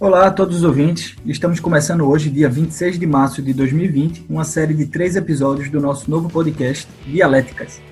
Olá 0.00 0.28
a 0.28 0.30
todos 0.30 0.58
os 0.58 0.62
ouvintes. 0.62 1.16
Estamos 1.26 1.58
começando 1.58 2.08
hoje, 2.08 2.30
dia 2.30 2.48
26 2.48 3.00
de 3.00 3.06
março 3.06 3.42
de 3.42 3.52
2020, 3.52 4.26
uma 4.30 4.44
série 4.44 4.72
de 4.72 4.86
três 4.86 5.16
episódios 5.16 5.68
do 5.68 5.80
nosso 5.80 6.08
novo 6.08 6.30
podcast, 6.30 6.86
Dialéticas. 7.04 7.82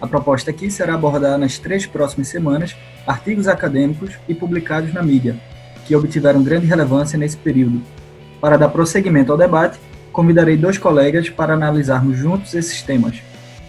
A 0.00 0.06
proposta 0.06 0.52
aqui 0.52 0.70
será 0.70 0.94
abordar 0.94 1.36
nas 1.36 1.58
três 1.58 1.84
próximas 1.84 2.28
semanas 2.28 2.76
artigos 3.04 3.48
acadêmicos 3.48 4.12
e 4.28 4.34
publicados 4.34 4.94
na 4.94 5.02
mídia, 5.02 5.40
que 5.84 5.96
obtiveram 5.96 6.40
grande 6.40 6.66
relevância 6.66 7.18
nesse 7.18 7.36
período. 7.36 7.82
Para 8.40 8.56
dar 8.56 8.68
prosseguimento 8.68 9.32
ao 9.32 9.38
debate, 9.38 9.76
convidarei 10.12 10.56
dois 10.56 10.78
colegas 10.78 11.28
para 11.30 11.54
analisarmos 11.54 12.16
juntos 12.16 12.54
esses 12.54 12.80
temas. 12.80 13.20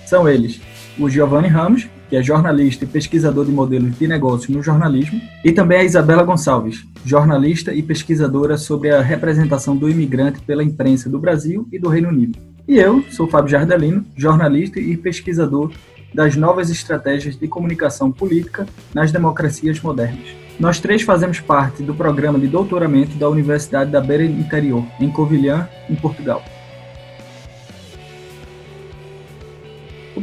São 0.05 0.29
eles 0.29 0.61
o 0.99 1.09
Giovanni 1.09 1.47
Ramos, 1.47 1.89
que 2.09 2.15
é 2.15 2.23
jornalista 2.23 2.85
e 2.85 2.87
pesquisador 2.87 3.45
de 3.45 3.51
modelos 3.51 3.97
de 3.97 4.07
negócio 4.07 4.53
no 4.53 4.63
jornalismo, 4.63 5.19
e 5.43 5.51
também 5.51 5.79
a 5.79 5.83
Isabela 5.83 6.23
Gonçalves, 6.23 6.85
jornalista 7.05 7.73
e 7.73 7.81
pesquisadora 7.81 8.57
sobre 8.57 8.91
a 8.91 9.01
representação 9.01 9.75
do 9.75 9.89
imigrante 9.89 10.39
pela 10.41 10.63
imprensa 10.63 11.09
do 11.09 11.19
Brasil 11.19 11.67
e 11.71 11.79
do 11.79 11.89
Reino 11.89 12.09
Unido. 12.09 12.39
E 12.67 12.77
eu 12.77 13.03
sou 13.11 13.27
Fábio 13.27 13.51
Jardelino, 13.51 14.05
jornalista 14.15 14.79
e 14.79 14.97
pesquisador 14.97 15.71
das 16.13 16.35
novas 16.35 16.69
estratégias 16.69 17.37
de 17.37 17.47
comunicação 17.47 18.11
política 18.11 18.65
nas 18.93 19.11
democracias 19.11 19.79
modernas. 19.81 20.27
Nós 20.59 20.79
três 20.79 21.03
fazemos 21.03 21.39
parte 21.39 21.83
do 21.83 21.93
programa 21.93 22.39
de 22.39 22.47
doutoramento 22.47 23.15
da 23.17 23.29
Universidade 23.29 23.91
da 23.91 24.01
Beira 24.01 24.23
Interior, 24.23 24.83
em 24.99 25.09
Covilhã, 25.09 25.69
em 25.89 25.95
Portugal. 25.95 26.43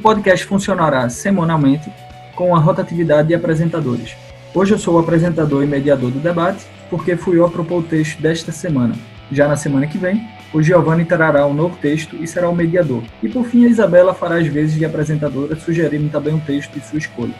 Podcast 0.04 0.44
funcionará 0.44 1.08
semanalmente 1.08 1.90
com 2.36 2.54
a 2.54 2.58
rotatividade 2.58 3.28
de 3.28 3.34
apresentadores. 3.34 4.14
Hoje 4.54 4.74
eu 4.74 4.78
sou 4.78 4.96
o 4.96 4.98
apresentador 4.98 5.64
e 5.64 5.66
mediador 5.66 6.10
do 6.10 6.18
debate, 6.18 6.66
porque 6.90 7.16
fui 7.16 7.38
eu 7.38 7.46
a 7.46 7.50
propor 7.50 7.78
o 7.78 7.82
texto 7.82 8.20
desta 8.20 8.52
semana. 8.52 8.94
Já 9.32 9.48
na 9.48 9.56
semana 9.56 9.86
que 9.86 9.96
vem, 9.96 10.28
o 10.52 10.62
Giovanni 10.62 11.06
trará 11.06 11.46
um 11.46 11.54
novo 11.54 11.78
texto 11.78 12.16
e 12.16 12.26
será 12.26 12.50
o 12.50 12.54
mediador. 12.54 13.02
E 13.22 13.30
por 13.30 13.46
fim, 13.46 13.64
a 13.64 13.68
Isabela 13.70 14.12
fará 14.12 14.36
as 14.36 14.46
vezes 14.46 14.74
de 14.74 14.84
apresentadora, 14.84 15.56
sugerindo 15.56 16.10
também 16.10 16.34
um 16.34 16.40
texto 16.40 16.72
de 16.72 16.86
sua 16.86 16.98
escolha. 16.98 17.34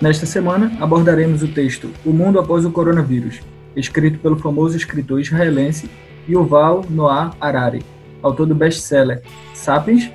Nesta 0.00 0.24
semana, 0.24 0.70
abordaremos 0.80 1.42
o 1.42 1.48
texto 1.48 1.90
O 2.04 2.12
Mundo 2.12 2.38
Após 2.38 2.64
o 2.64 2.70
Coronavírus, 2.70 3.40
escrito 3.74 4.20
pelo 4.20 4.36
famoso 4.36 4.76
escritor 4.76 5.20
israelense 5.20 5.90
Yuval 6.28 6.84
Noah 6.88 7.32
Harari, 7.40 7.82
autor 8.22 8.46
do 8.46 8.54
best-seller 8.54 9.20
Sapiens, 9.52 10.12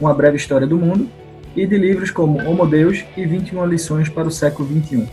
Uma 0.00 0.14
Breve 0.14 0.36
História 0.36 0.66
do 0.66 0.76
Mundo, 0.76 1.08
e 1.54 1.66
de 1.66 1.76
livros 1.76 2.10
como 2.10 2.38
Homo 2.48 2.66
Deus 2.66 3.04
e 3.16 3.26
21 3.26 3.66
Lições 3.66 4.08
para 4.08 4.28
o 4.28 4.30
Século 4.30 4.68
XXI. 4.68 5.08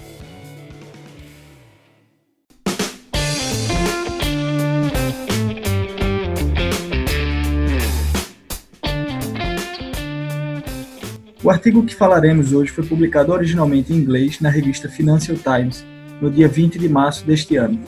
O 11.41 11.49
artigo 11.49 11.83
que 11.83 11.95
falaremos 11.95 12.53
hoje 12.53 12.71
foi 12.71 12.85
publicado 12.85 13.31
originalmente 13.31 13.91
em 13.91 13.95
inglês 13.97 14.39
na 14.39 14.49
revista 14.49 14.87
Financial 14.87 15.37
Times, 15.37 15.85
no 16.21 16.29
dia 16.29 16.47
20 16.47 16.77
de 16.77 16.87
março 16.87 17.25
deste 17.25 17.55
ano. 17.55 17.79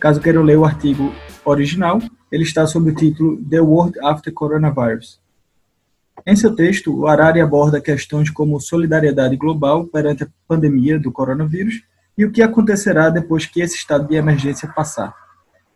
Caso 0.00 0.20
queiram 0.20 0.42
ler 0.42 0.58
o 0.58 0.64
artigo 0.64 1.12
original, 1.44 2.00
ele 2.32 2.42
está 2.42 2.66
sob 2.66 2.90
o 2.90 2.94
título 2.94 3.36
The 3.48 3.60
World 3.60 4.00
After 4.00 4.32
Coronavirus. 4.32 5.23
Em 6.26 6.34
seu 6.34 6.54
texto, 6.54 6.94
o 6.94 7.06
Harari 7.06 7.40
aborda 7.40 7.80
questões 7.80 8.30
como 8.30 8.58
solidariedade 8.58 9.36
global 9.36 9.86
perante 9.86 10.24
a 10.24 10.28
pandemia 10.48 10.98
do 10.98 11.12
coronavírus 11.12 11.82
e 12.16 12.24
o 12.24 12.32
que 12.32 12.40
acontecerá 12.40 13.10
depois 13.10 13.44
que 13.44 13.60
esse 13.60 13.76
estado 13.76 14.08
de 14.08 14.14
emergência 14.14 14.66
passar. 14.68 15.14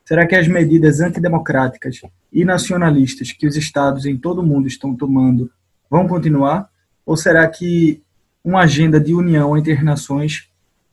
Será 0.07 0.27
que 0.27 0.35
as 0.35 0.49
medidas 0.49 1.01
antidemocráticas 1.01 2.01
e 2.33 2.47
nacionalistas 2.47 3.31
que 3.31 3.47
os 3.47 3.57
estados 3.57 4.07
em 4.07 4.17
todo 4.17 4.41
o 4.41 4.47
mundo 4.47 4.67
estão 4.67 4.97
tomando 4.97 5.51
vão 5.91 6.09
continuar? 6.09 6.71
Ou 7.05 7.15
será 7.15 7.47
que 7.47 8.03
uma 8.43 8.63
agenda 8.63 8.99
de 8.99 9.13
união 9.13 9.55
entre 9.55 9.75
as 9.75 9.85
nações 9.85 10.49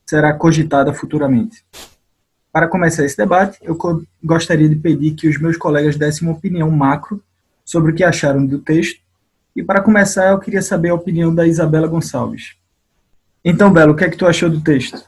será 0.06 0.34
cogitada 0.34 0.94
futuramente? 0.94 1.64
Para 2.52 2.68
começar 2.68 3.06
esse 3.06 3.16
debate, 3.16 3.58
eu 3.62 3.78
gostaria 4.22 4.68
de 4.68 4.76
pedir 4.76 5.14
que 5.14 5.30
os 5.30 5.40
meus 5.40 5.56
colegas 5.56 5.96
dessem 5.96 6.28
uma 6.28 6.36
opinião 6.36 6.70
macro 6.70 7.24
sobre 7.64 7.94
o 7.94 7.96
que 7.96 8.04
acharam 8.04 8.46
do 8.46 8.60
texto. 8.60 9.05
E 9.56 9.64
para 9.64 9.82
começar, 9.82 10.32
eu 10.32 10.40
queria 10.40 10.62
saber 10.62 10.90
a 10.90 10.96
opinião 10.96 11.34
da 11.34 11.48
Isabela 11.48 11.88
Gonçalves. 11.88 12.58
Então, 13.44 13.72
Bela, 13.72 13.94
o 13.94 13.96
que 13.96 14.04
é 14.04 14.10
que 14.10 14.18
tu 14.18 14.28
achou 14.28 14.50
do 14.50 14.62
texto? 14.62 15.02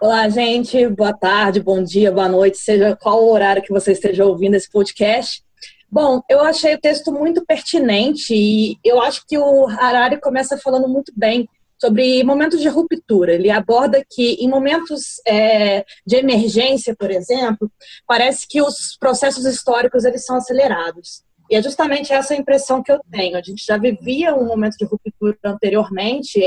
Olá, 0.00 0.28
gente. 0.28 0.88
Boa 0.88 1.12
tarde, 1.12 1.60
bom 1.60 1.80
dia, 1.80 2.10
boa 2.10 2.28
noite, 2.28 2.58
seja 2.58 2.96
qual 2.96 3.22
o 3.22 3.32
horário 3.32 3.62
que 3.62 3.72
você 3.72 3.92
esteja 3.92 4.24
ouvindo 4.24 4.54
esse 4.54 4.68
podcast. 4.68 5.44
Bom, 5.88 6.20
eu 6.28 6.40
achei 6.40 6.74
o 6.74 6.80
texto 6.80 7.12
muito 7.12 7.46
pertinente 7.46 8.34
e 8.34 8.76
eu 8.82 9.00
acho 9.00 9.24
que 9.28 9.38
o 9.38 9.68
Harari 9.68 10.20
começa 10.20 10.58
falando 10.58 10.88
muito 10.88 11.12
bem 11.16 11.48
sobre 11.80 12.24
momentos 12.24 12.60
de 12.60 12.68
ruptura. 12.68 13.34
Ele 13.34 13.48
aborda 13.48 14.04
que 14.10 14.32
em 14.40 14.48
momentos 14.48 15.20
é, 15.24 15.84
de 16.04 16.16
emergência, 16.16 16.96
por 16.98 17.12
exemplo, 17.12 17.70
parece 18.08 18.44
que 18.48 18.60
os 18.60 18.96
processos 18.98 19.44
históricos 19.44 20.04
eles 20.04 20.24
são 20.24 20.36
acelerados. 20.36 21.23
E 21.50 21.56
é 21.56 21.62
justamente 21.62 22.12
essa 22.12 22.34
impressão 22.34 22.82
que 22.82 22.90
eu 22.90 23.00
tenho. 23.10 23.36
A 23.36 23.42
gente 23.42 23.64
já 23.64 23.76
vivia 23.76 24.34
um 24.34 24.46
momento 24.46 24.76
de 24.76 24.84
ruptura 24.84 25.36
anteriormente, 25.44 26.40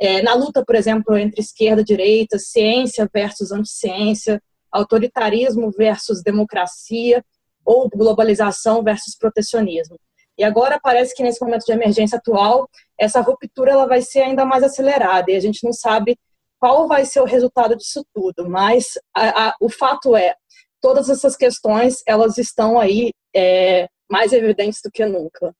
é, 0.00 0.22
na 0.22 0.34
luta, 0.34 0.64
por 0.64 0.74
exemplo, 0.74 1.16
entre 1.16 1.40
esquerda 1.40 1.82
e 1.82 1.84
direita, 1.84 2.38
ciência 2.38 3.08
versus 3.12 3.52
anticiência, 3.52 4.42
autoritarismo 4.70 5.70
versus 5.70 6.22
democracia, 6.22 7.24
ou 7.64 7.88
globalização 7.88 8.82
versus 8.82 9.16
protecionismo. 9.16 9.96
E 10.36 10.44
agora 10.44 10.80
parece 10.82 11.14
que 11.14 11.22
nesse 11.22 11.40
momento 11.40 11.64
de 11.64 11.72
emergência 11.72 12.18
atual, 12.18 12.68
essa 12.98 13.20
ruptura 13.20 13.72
ela 13.72 13.86
vai 13.86 14.02
ser 14.02 14.22
ainda 14.22 14.44
mais 14.44 14.64
acelerada 14.64 15.30
e 15.30 15.36
a 15.36 15.40
gente 15.40 15.62
não 15.62 15.72
sabe 15.72 16.18
qual 16.58 16.88
vai 16.88 17.04
ser 17.04 17.20
o 17.20 17.26
resultado 17.26 17.76
disso 17.76 18.04
tudo. 18.14 18.48
Mas 18.48 18.98
a, 19.14 19.48
a, 19.48 19.54
o 19.60 19.68
fato 19.68 20.16
é, 20.16 20.34
todas 20.80 21.08
essas 21.08 21.36
questões 21.36 22.02
elas 22.06 22.38
estão 22.38 22.78
aí 22.78 23.12
é, 23.34 23.88
mais 24.12 24.30
evidentes 24.30 24.82
do 24.84 24.90
que 24.90 25.06
nunca. 25.06 25.54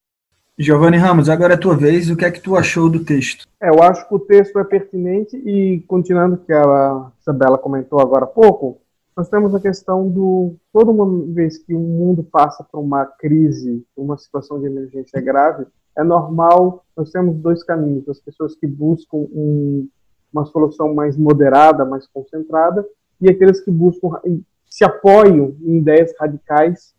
Giovanni 0.59 0.99
Ramos, 0.99 1.31
agora 1.31 1.55
é 1.55 1.57
a 1.57 1.61
tua 1.61 1.75
vez. 1.75 2.11
O 2.11 2.17
que 2.17 2.27
é 2.27 2.31
que 2.31 2.41
tu 2.41 2.55
achou 2.55 2.91
do 2.91 3.03
texto? 3.03 3.49
É, 3.59 3.71
eu 3.71 3.83
acho 3.83 4.07
que 4.07 4.15
o 4.15 4.19
texto 4.19 4.59
é 4.59 4.65
pertinente 4.65 5.35
e, 5.39 5.81
continuando 5.89 6.35
o 6.35 6.39
que 6.39 6.53
a 6.53 7.11
Isabela 7.23 7.57
comentou 7.57 7.99
agora 7.99 8.25
há 8.25 8.29
pouco, 8.29 8.79
nós 9.17 9.31
temos 9.31 9.55
a 9.55 9.61
questão 9.61 10.07
do 10.07 10.55
toda 10.71 10.91
uma 10.91 11.33
vez 11.33 11.57
que 11.57 11.75
o 11.75 11.79
mundo 11.79 12.23
passa 12.23 12.63
por 12.63 12.81
uma 12.81 13.07
crise, 13.07 13.83
uma 13.97 14.19
situação 14.19 14.61
de 14.61 14.67
emergência 14.67 15.21
grave, 15.21 15.67
é 15.97 16.05
normal. 16.05 16.85
Nós 16.95 17.11
temos 17.11 17.37
dois 17.37 17.65
caminhos: 17.65 18.07
as 18.09 18.21
pessoas 18.21 18.55
que 18.55 18.67
buscam 18.67 19.17
um, 19.17 19.89
uma 20.31 20.45
solução 20.45 20.95
mais 20.95 21.17
moderada, 21.17 21.87
mais 21.87 22.07
concentrada, 22.07 22.87
e 23.19 23.31
aqueles 23.31 23.61
que 23.61 23.71
buscam 23.71 24.21
se 24.69 24.85
apoiam 24.85 25.57
em 25.63 25.79
ideias 25.79 26.13
radicais 26.21 26.95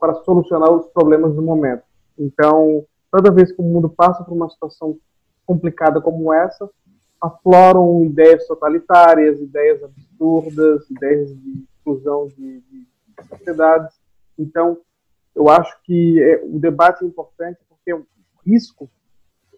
para 0.00 0.14
solucionar 0.24 0.70
os 0.72 0.86
problemas 0.86 1.34
do 1.34 1.42
momento. 1.42 1.82
Então, 2.18 2.84
toda 3.10 3.30
vez 3.30 3.52
que 3.52 3.60
o 3.60 3.64
mundo 3.64 3.88
passa 3.88 4.24
por 4.24 4.34
uma 4.34 4.48
situação 4.48 4.98
complicada 5.46 6.00
como 6.00 6.32
essa, 6.32 6.68
afloram 7.20 8.04
ideias 8.04 8.46
totalitárias, 8.46 9.40
ideias 9.40 9.82
absurdas, 9.82 10.88
ideias 10.90 11.28
de 11.34 11.64
exclusão 11.76 12.28
de, 12.28 12.60
de 12.60 12.86
sociedades. 13.28 13.94
Então, 14.38 14.78
eu 15.34 15.48
acho 15.48 15.76
que 15.84 16.22
é, 16.22 16.42
o 16.44 16.58
debate 16.58 17.04
é 17.04 17.06
importante 17.06 17.58
porque 17.68 17.92
o 17.92 18.06
risco 18.44 18.90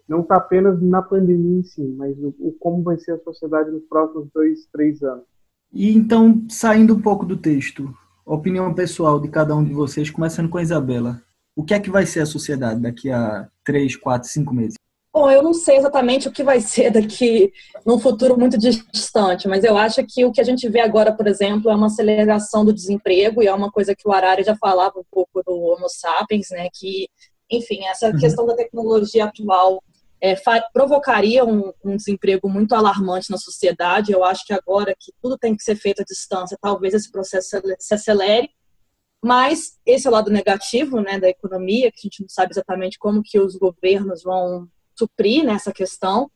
não 0.07 0.21
está 0.21 0.35
apenas 0.37 0.81
na 0.81 1.01
pandemia 1.01 1.59
em 1.59 1.63
si, 1.63 1.83
mas 1.97 2.17
o, 2.17 2.33
o, 2.39 2.55
como 2.59 2.81
vai 2.81 2.97
ser 2.97 3.11
a 3.11 3.19
sociedade 3.19 3.69
nos 3.69 3.83
próximos 3.83 4.29
dois, 4.33 4.65
três 4.71 5.03
anos. 5.03 5.25
E 5.73 5.95
então, 5.95 6.45
saindo 6.49 6.95
um 6.95 7.01
pouco 7.01 7.25
do 7.25 7.35
texto, 7.35 7.93
opinião 8.35 8.73
pessoal 8.73 9.19
de 9.19 9.29
cada 9.29 9.55
um 9.55 9.63
de 9.63 9.73
vocês, 9.73 10.09
começando 10.09 10.49
com 10.49 10.57
a 10.57 10.61
Isabela. 10.61 11.21
O 11.55 11.63
que 11.63 11.73
é 11.73 11.79
que 11.79 11.89
vai 11.89 12.05
ser 12.05 12.19
a 12.19 12.25
sociedade 12.25 12.81
daqui 12.81 13.09
a 13.09 13.47
três, 13.63 13.95
quatro, 13.95 14.29
cinco 14.29 14.53
meses? 14.53 14.75
Bom, 15.13 15.31
eu 15.31 15.41
não 15.41 15.53
sei 15.53 15.77
exatamente 15.77 16.27
o 16.27 16.31
que 16.31 16.43
vai 16.43 16.59
ser 16.61 16.91
daqui 16.91 17.51
num 17.85 17.97
futuro 17.97 18.37
muito 18.37 18.57
distante, 18.57 19.47
mas 19.47 19.63
eu 19.63 19.77
acho 19.77 20.05
que 20.05 20.25
o 20.25 20.31
que 20.31 20.41
a 20.41 20.43
gente 20.43 20.67
vê 20.69 20.81
agora, 20.81 21.11
por 21.11 21.25
exemplo, 21.25 21.71
é 21.71 21.75
uma 21.75 21.87
aceleração 21.87 22.63
do 22.63 22.73
desemprego, 22.73 23.41
e 23.41 23.47
é 23.47 23.53
uma 23.53 23.71
coisa 23.71 23.95
que 23.95 24.07
o 24.07 24.11
Arari 24.11 24.43
já 24.43 24.55
falava 24.55 24.99
um 24.99 25.05
pouco 25.09 25.41
do 25.43 25.55
Homo 25.55 25.87
sapiens, 25.89 26.49
né? 26.51 26.67
Que, 26.71 27.07
enfim, 27.49 27.85
essa 27.85 28.09
uhum. 28.09 28.17
questão 28.17 28.45
da 28.45 28.55
tecnologia 28.55 29.25
atual 29.25 29.81
é, 30.21 30.35
provocaria 30.73 31.45
um, 31.45 31.71
um, 31.83 31.95
desemprego 31.95 32.49
muito 32.49 32.73
alarmante 32.73 33.29
na 33.29 33.37
sociedade. 33.37 34.11
Eu 34.11 34.23
acho 34.23 34.45
que 34.45 34.53
agora 34.53 34.95
que 34.97 35.11
tudo 35.21 35.37
tem 35.37 35.55
que 35.55 35.63
ser 35.63 35.75
feito 35.75 36.01
à 36.01 36.05
distância, 36.05 36.57
talvez 36.61 36.93
esse 36.93 37.11
processo 37.11 37.61
se 37.79 37.93
acelere. 37.93 38.49
Mas 39.23 39.79
esse 39.85 40.07
é 40.07 40.09
o 40.09 40.13
lado 40.13 40.31
negativo 40.31 41.01
né, 41.01 41.19
da 41.19 41.29
economia, 41.29 41.91
que 41.91 41.99
a 41.99 42.03
gente 42.03 42.21
não 42.21 42.29
sabe 42.29 42.51
exatamente 42.53 42.99
como 42.99 43.23
que 43.23 43.39
os 43.39 43.55
governos 43.55 44.23
vão 44.23 44.67
suprir 44.97 45.43
nessa 45.43 45.71
questão. 45.71 46.29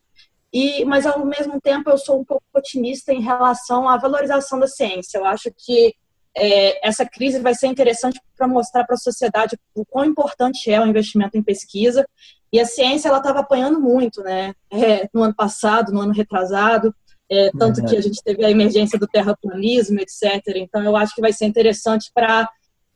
E, 0.54 0.84
mas 0.86 1.06
ao 1.06 1.26
mesmo 1.26 1.62
tempo 1.62 1.90
eu 1.90 1.98
sou 1.98 2.20
um 2.20 2.26
pouco 2.26 2.44
otimista 2.54 3.14
em 3.14 3.22
relação 3.22 3.88
à 3.88 3.98
valorização 3.98 4.60
da 4.60 4.68
ciência. 4.68 5.18
Eu 5.18 5.26
acho 5.26 5.50
que 5.58 5.96
é, 6.36 6.88
essa 6.88 7.06
crise 7.06 7.40
vai 7.40 7.54
ser 7.54 7.68
interessante 7.68 8.20
para 8.38 8.48
mostrar 8.48 8.84
para 8.86 8.96
a 8.96 9.00
sociedade 9.00 9.58
o 9.74 9.86
quão 9.86 10.06
importante 10.06 10.72
é 10.72 10.80
o 10.80 10.86
investimento 10.86 11.38
em 11.38 11.44
pesquisa. 11.44 12.06
E 12.52 12.60
a 12.60 12.66
ciência 12.66 13.08
ela 13.08 13.20
estava 13.20 13.40
apanhando 13.40 13.80
muito, 13.80 14.22
né? 14.22 14.54
É, 14.70 15.08
no 15.14 15.24
ano 15.24 15.34
passado, 15.34 15.92
no 15.92 16.02
ano 16.02 16.14
retrasado, 16.14 16.94
é, 17.30 17.50
tanto 17.58 17.84
que 17.86 17.96
a 17.96 18.02
gente 18.02 18.22
teve 18.22 18.44
a 18.44 18.52
emergência 18.52 19.00
do 19.00 19.08
terraplanismo, 19.08 20.00
etc. 20.00 20.42
Então, 20.56 20.84
eu 20.84 20.98
acho 20.98 21.16
que 21.16 21.22
vai 21.22 21.32
ser 21.32 21.46
interessante 21.46 22.12
para 22.14 22.50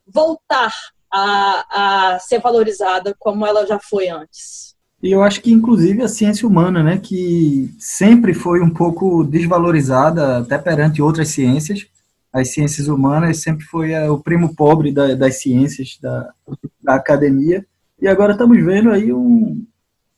voltar 0.06 0.74
a, 1.12 2.14
a 2.16 2.20
ser 2.20 2.40
valorizada 2.40 3.16
como 3.18 3.46
ela 3.46 3.66
já 3.66 3.80
foi 3.80 4.10
antes. 4.10 4.76
E 5.02 5.12
eu 5.12 5.22
acho 5.22 5.42
que, 5.42 5.52
inclusive, 5.52 6.02
a 6.02 6.08
ciência 6.08 6.48
humana, 6.48 6.84
né, 6.84 6.98
que 6.98 7.74
sempre 7.80 8.34
foi 8.34 8.62
um 8.62 8.70
pouco 8.70 9.24
desvalorizada 9.24 10.40
até 10.40 10.58
perante 10.58 11.02
outras 11.02 11.30
ciências, 11.30 11.88
as 12.34 12.54
ciências 12.54 12.90
humanas 12.90 13.38
sempre 13.38 13.64
foi 13.64 13.92
é, 13.94 14.10
o 14.10 14.20
primo 14.20 14.54
pobre 14.54 14.92
da, 14.92 15.16
das 15.16 15.42
ciências 15.42 15.98
da, 16.02 16.34
da, 16.84 16.96
academia. 16.96 17.66
E 18.06 18.08
agora 18.08 18.34
estamos 18.34 18.64
vendo 18.64 18.92
aí 18.92 19.12
um, 19.12 19.66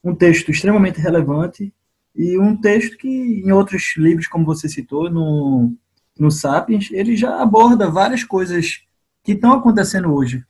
um 0.03 0.13
texto 0.13 0.51
extremamente 0.51 0.99
relevante 0.99 1.73
e 2.13 2.37
um 2.37 2.53
texto 2.59 2.97
que, 2.97 3.07
em 3.07 3.49
outros 3.53 3.93
livros, 3.95 4.27
como 4.27 4.43
você 4.43 4.67
citou, 4.67 5.09
no, 5.09 5.71
no 6.19 6.29
Sapiens, 6.29 6.89
ele 6.91 7.15
já 7.15 7.41
aborda 7.41 7.89
várias 7.89 8.25
coisas 8.25 8.81
que 9.23 9.31
estão 9.31 9.53
acontecendo 9.53 10.13
hoje. 10.13 10.43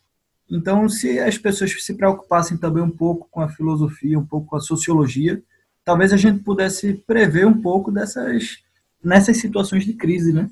Então, 0.50 0.89
se 0.89 1.19
as 1.19 1.38
pessoas 1.38 1.72
se 1.86 1.94
preocupassem 1.94 2.57
também 2.57 2.81
um 2.81 2.89
pouco 2.89 3.28
com 3.30 3.42
a 3.42 3.50
filosofia, 3.50 4.18
um 4.18 4.25
pouco 4.25 4.48
com 4.48 4.56
a 4.56 4.60
sociologia, 4.60 5.40
talvez 5.86 6.12
a 6.12 6.18
gente 6.18 6.44
pudesse 6.44 6.95
prever 7.06 7.45
um 7.45 7.62
pouco 7.62 7.92
dessas 7.92 8.63
nessas 9.04 9.38
situações 9.38 9.86
de 9.86 9.94
crise, 9.94 10.33
né? 10.33 10.50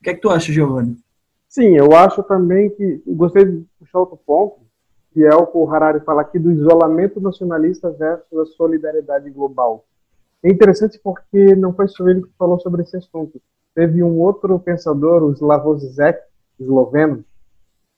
O 0.00 0.04
que 0.04 0.08
é 0.08 0.14
que 0.14 0.22
tu 0.22 0.30
acha, 0.30 0.50
Giovanni? 0.50 0.96
Sim, 1.46 1.76
eu 1.76 1.94
acho 1.94 2.22
também 2.22 2.70
que 2.70 3.02
gostei 3.06 3.44
de 3.44 3.66
puxar 3.78 3.98
outro 3.98 4.16
ponto, 4.16 4.61
que 5.12 5.24
é 5.24 5.34
o 5.34 5.46
que 5.46 5.58
o 5.58 5.70
Harari 5.70 6.00
fala 6.00 6.22
aqui 6.22 6.38
do 6.38 6.50
isolamento 6.50 7.20
nacionalista 7.20 7.90
versus 7.90 8.38
a 8.38 8.46
solidariedade 8.46 9.30
global. 9.30 9.84
É 10.42 10.50
interessante 10.50 10.98
porque 11.02 11.54
não 11.54 11.72
foi 11.72 11.86
só 11.86 12.08
ele 12.08 12.22
que 12.22 12.32
falou 12.38 12.58
sobre 12.58 12.82
esse 12.82 12.96
assunto. 12.96 13.40
Teve 13.74 14.02
um 14.02 14.18
outro 14.18 14.58
pensador, 14.58 15.22
o 15.22 15.32
Slavoj 15.32 15.78
Zizek, 15.78 16.20
esloveno, 16.58 17.24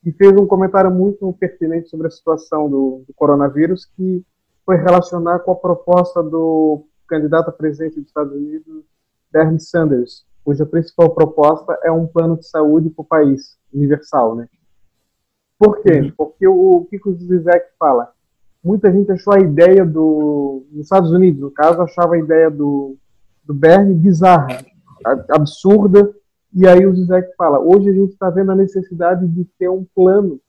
e 0.05 0.13
fez 0.13 0.33
um 0.33 0.47
comentário 0.47 0.91
muito 0.91 1.33
pertinente 1.35 1.89
sobre 1.89 2.09
a 2.09 2.11
situação 2.11 2.69
do, 2.69 3.03
do, 3.07 3.15
coronavírus, 3.15 3.87
que 3.87 4.25
foi 4.67 4.77
relacionar 4.77 5.39
com 5.41 5.53
a 5.53 5.57
proposta 5.57 6.23
do 6.23 6.85
candidato 7.09 7.49
a 7.49 7.53
presidente 7.53 8.01
dos 8.01 8.09
Estados 8.09 8.33
Unidos, 8.33 8.85
Bernie 9.33 9.61
Sanders, 9.61 10.25
cuja 10.45 10.67
principal 10.67 11.15
proposta 11.15 11.79
é 11.83 11.91
um 11.91 12.07
plano 12.07 12.37
de 12.37 12.47
saúde 12.47 12.91
para 12.91 13.03
o 13.03 13.07
país, 13.07 13.57
universal, 13.73 14.35
né? 14.37 14.49
Por 15.59 15.81
quê? 15.83 16.01
Uhum. 16.01 16.13
Porque 16.17 16.47
o, 16.47 16.77
o 16.77 16.85
que 16.85 17.01
o 17.05 17.15
Zizek 17.15 17.67
fala? 17.79 18.13
Muita 18.63 18.91
gente 18.91 19.13
achou 19.13 19.35
a 19.35 19.41
ideia 19.41 19.85
do, 19.85 20.65
nos 20.71 20.85
Estados 20.85 21.11
Unidos, 21.11 21.41
no 21.41 21.51
caso, 21.51 21.83
achava 21.83 22.15
a 22.15 22.19
ideia 22.19 22.51
do, 22.51 22.97
do 23.45 23.53
Bernie 23.53 23.95
bizarra, 23.95 24.65
absurda, 25.29 26.15
e 26.53 26.67
aí 26.67 26.87
o 26.87 26.95
Zizek 26.95 27.35
fala, 27.37 27.61
hoje 27.61 27.91
a 27.91 27.93
gente 27.93 28.13
está 28.13 28.31
vendo 28.31 28.53
a 28.53 28.57
necessidade 28.57 29.27
de 29.29 29.45
ter 29.59 29.69
um 29.69 29.85
plano 29.95 30.41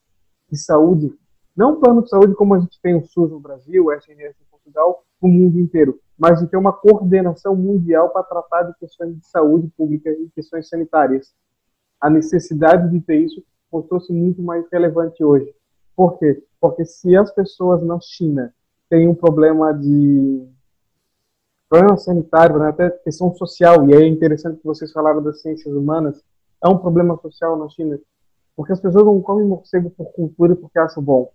de 0.49 0.57
saúde, 0.57 1.13
não 1.55 1.73
um 1.73 1.79
plano 1.79 2.03
de 2.03 2.09
saúde 2.09 2.35
como 2.35 2.53
a 2.53 2.59
gente 2.59 2.79
tem 2.81 2.95
o 2.95 3.05
SUS 3.05 3.31
no 3.31 3.39
Brasil, 3.39 3.85
o 3.85 3.91
SNS 3.91 4.35
em 4.41 4.49
Portugal, 4.49 5.03
no 5.21 5.27
mundo 5.27 5.59
inteiro, 5.59 5.99
mas 6.17 6.39
de 6.39 6.47
ter 6.47 6.57
uma 6.57 6.71
coordenação 6.71 7.55
mundial 7.55 8.09
para 8.09 8.23
tratar 8.23 8.63
de 8.63 8.77
questões 8.77 9.15
de 9.15 9.25
saúde 9.25 9.67
pública 9.75 10.09
e 10.09 10.29
questões 10.33 10.69
sanitárias. 10.69 11.33
A 11.99 12.09
necessidade 12.09 12.89
de 12.91 13.01
ter 13.01 13.17
isso 13.17 13.43
mostrou-se 13.71 14.11
muito 14.11 14.41
mais 14.41 14.65
relevante 14.71 15.23
hoje. 15.23 15.53
Por 15.95 16.17
quê? 16.17 16.43
Porque 16.59 16.85
se 16.85 17.15
as 17.15 17.33
pessoas 17.33 17.81
na 17.83 17.99
China 17.99 18.53
têm 18.89 19.07
um 19.07 19.15
problema 19.15 19.73
de 19.73 20.47
problema 21.69 21.97
sanitário, 21.97 22.59
né, 22.59 22.69
até 22.69 22.89
questão 22.89 23.33
social, 23.33 23.89
e 23.89 23.93
é 23.93 24.07
interessante 24.07 24.59
que 24.59 24.65
vocês 24.65 24.91
falaram 24.91 25.21
das 25.21 25.41
ciências 25.41 25.73
humanas, 25.73 26.23
é 26.63 26.69
um 26.69 26.77
problema 26.77 27.17
social 27.21 27.57
na 27.57 27.67
China, 27.69 27.99
porque 28.55 28.71
as 28.71 28.79
pessoas 28.79 29.05
não 29.05 29.21
comem 29.21 29.47
morcego 29.47 29.89
por 29.89 30.05
cultura 30.13 30.53
e 30.53 30.55
porque 30.55 30.79
acham 30.79 31.03
bom. 31.03 31.31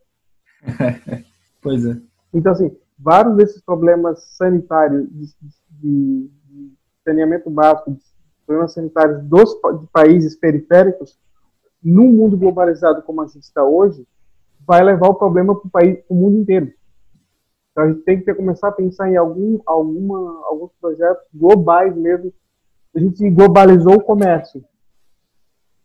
pois 1.61 1.85
é. 1.85 1.97
Então, 2.33 2.53
assim, 2.53 2.75
vários 2.99 3.37
desses 3.37 3.61
problemas 3.61 4.23
sanitários, 4.37 5.09
de, 5.11 5.27
de, 5.71 6.31
de 6.45 6.73
saneamento 7.05 7.51
básico, 7.51 7.99
problemas 8.47 8.73
sanitários 8.73 9.23
dos 9.25 9.51
de 9.81 9.87
países 9.93 10.37
periféricos, 10.37 11.19
num 11.83 12.13
mundo 12.13 12.37
globalizado 12.37 13.03
como 13.03 13.23
a 13.23 13.27
gente 13.27 13.43
está 13.43 13.65
hoje, 13.65 14.07
vai 14.67 14.83
levar 14.83 15.09
o 15.09 15.15
problema 15.15 15.55
para 15.59 15.67
o 15.67 15.71
país, 15.71 15.99
para 15.99 16.15
o 16.15 16.17
mundo 16.17 16.39
inteiro. 16.39 16.73
Então 17.73 17.85
a 17.85 17.89
gente 17.89 18.03
tem 18.03 18.19
que 18.19 18.25
ter, 18.25 18.35
começar 18.35 18.69
a 18.69 18.73
pensar 18.73 19.11
em 19.11 19.17
algum, 19.17 19.59
alguma, 19.65 20.43
alguns 20.47 20.71
projetos 20.81 21.25
globais 21.35 21.97
mesmo. 21.97 22.33
A 22.95 22.99
gente 22.99 23.29
globalizou 23.31 23.95
o 23.95 24.03
comércio. 24.03 24.65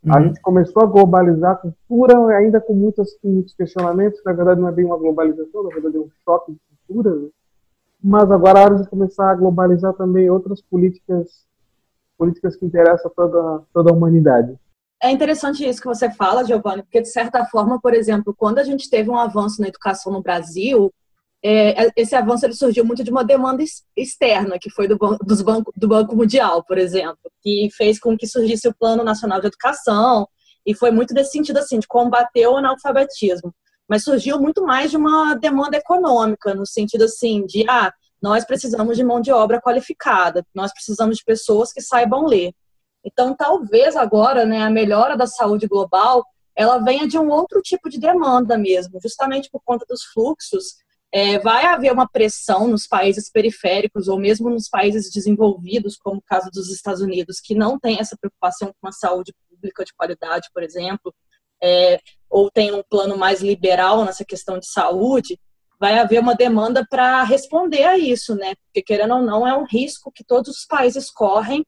Uhum. 0.04 0.14
A 0.14 0.22
gente 0.22 0.40
começou 0.40 0.82
a 0.82 0.86
globalizar 0.86 1.52
a 1.52 1.56
cultura, 1.56 2.36
ainda 2.36 2.60
com, 2.60 2.74
muitos 2.74 3.16
muitos 3.22 3.54
questionamentos. 3.54 4.20
Na 4.24 4.32
verdade, 4.32 4.60
não 4.60 4.68
é 4.68 4.72
bem 4.72 4.84
uma 4.84 4.98
globalização, 4.98 5.62
na 5.62 5.70
verdade, 5.70 5.96
é 5.96 6.00
um 6.00 6.10
choque 6.24 6.52
de 6.52 6.60
cultura. 6.86 7.14
Né? 7.14 7.28
Mas 8.02 8.30
agora 8.30 8.60
é 8.60 8.64
hora 8.64 8.76
de 8.76 8.88
começar 8.88 9.30
a 9.30 9.34
globalizar 9.34 9.94
também 9.94 10.28
outras 10.28 10.60
políticas, 10.60 11.46
políticas 12.18 12.56
que 12.56 12.66
interessam 12.66 13.10
a 13.10 13.14
toda, 13.14 13.62
toda 13.72 13.90
a 13.90 13.94
humanidade. 13.94 14.58
É 15.02 15.10
interessante 15.10 15.66
isso 15.66 15.80
que 15.80 15.86
você 15.86 16.10
fala, 16.10 16.44
Giovanni, 16.44 16.82
porque, 16.82 17.02
de 17.02 17.10
certa 17.10 17.44
forma, 17.44 17.80
por 17.80 17.92
exemplo, 17.92 18.34
quando 18.36 18.58
a 18.58 18.64
gente 18.64 18.88
teve 18.88 19.10
um 19.10 19.18
avanço 19.18 19.60
na 19.60 19.68
educação 19.68 20.12
no 20.12 20.22
Brasil, 20.22 20.92
é, 21.44 21.92
esse 21.96 22.14
avanço 22.14 22.46
ele 22.46 22.54
surgiu 22.54 22.84
muito 22.84 23.04
de 23.04 23.10
uma 23.10 23.22
demanda 23.22 23.62
externa, 23.96 24.58
que 24.58 24.70
foi 24.70 24.88
do, 24.88 24.96
dos 25.22 25.42
banco, 25.42 25.72
do 25.76 25.86
Banco 25.86 26.16
Mundial, 26.16 26.64
por 26.64 26.78
exemplo, 26.78 27.18
que 27.42 27.68
fez 27.76 28.00
com 28.00 28.16
que 28.16 28.26
surgisse 28.26 28.66
o 28.66 28.74
Plano 28.74 29.04
Nacional 29.04 29.40
de 29.40 29.48
Educação, 29.48 30.26
e 30.64 30.74
foi 30.74 30.90
muito 30.90 31.14
nesse 31.14 31.32
sentido 31.32 31.58
assim, 31.58 31.78
de 31.78 31.86
combater 31.86 32.46
o 32.48 32.56
analfabetismo. 32.56 33.54
Mas 33.88 34.02
surgiu 34.02 34.40
muito 34.40 34.64
mais 34.64 34.90
de 34.90 34.96
uma 34.96 35.34
demanda 35.34 35.76
econômica, 35.76 36.54
no 36.54 36.66
sentido 36.66 37.04
assim, 37.04 37.46
de 37.46 37.64
ah, 37.68 37.92
nós 38.20 38.44
precisamos 38.44 38.96
de 38.96 39.04
mão 39.04 39.20
de 39.20 39.30
obra 39.30 39.60
qualificada, 39.60 40.44
nós 40.54 40.72
precisamos 40.72 41.18
de 41.18 41.24
pessoas 41.24 41.72
que 41.72 41.80
saibam 41.80 42.26
ler. 42.26 42.52
Então, 43.06 43.36
talvez 43.36 43.94
agora, 43.94 44.44
né, 44.44 44.62
a 44.62 44.70
melhora 44.70 45.16
da 45.16 45.28
saúde 45.28 45.68
global, 45.68 46.24
ela 46.56 46.78
venha 46.78 47.06
de 47.06 47.16
um 47.16 47.30
outro 47.30 47.62
tipo 47.62 47.88
de 47.88 48.00
demanda 48.00 48.58
mesmo, 48.58 48.98
justamente 49.00 49.48
por 49.48 49.60
conta 49.64 49.86
dos 49.88 50.02
fluxos 50.12 50.84
é, 51.12 51.38
vai 51.38 51.64
haver 51.64 51.92
uma 51.92 52.08
pressão 52.08 52.68
nos 52.68 52.86
países 52.86 53.30
periféricos 53.30 54.08
ou 54.08 54.18
mesmo 54.18 54.50
nos 54.50 54.68
países 54.68 55.10
desenvolvidos, 55.10 55.96
como 55.96 56.18
o 56.18 56.22
caso 56.22 56.50
dos 56.50 56.70
Estados 56.70 57.00
Unidos, 57.00 57.40
que 57.40 57.54
não 57.54 57.78
tem 57.78 57.98
essa 57.98 58.16
preocupação 58.16 58.74
com 58.80 58.88
a 58.88 58.92
saúde 58.92 59.34
pública 59.48 59.84
de 59.84 59.94
qualidade, 59.94 60.48
por 60.52 60.62
exemplo, 60.62 61.14
é, 61.62 62.00
ou 62.28 62.50
tem 62.50 62.74
um 62.74 62.82
plano 62.82 63.16
mais 63.16 63.40
liberal 63.40 64.04
nessa 64.04 64.24
questão 64.24 64.58
de 64.58 64.66
saúde, 64.66 65.40
vai 65.78 65.98
haver 65.98 66.20
uma 66.20 66.34
demanda 66.34 66.86
para 66.88 67.22
responder 67.22 67.84
a 67.84 67.96
isso, 67.96 68.34
né? 68.34 68.54
Porque 68.66 68.82
querendo 68.82 69.14
ou 69.14 69.22
não, 69.22 69.46
é 69.46 69.56
um 69.56 69.64
risco 69.64 70.12
que 70.12 70.24
todos 70.24 70.50
os 70.50 70.66
países 70.66 71.10
correm 71.10 71.64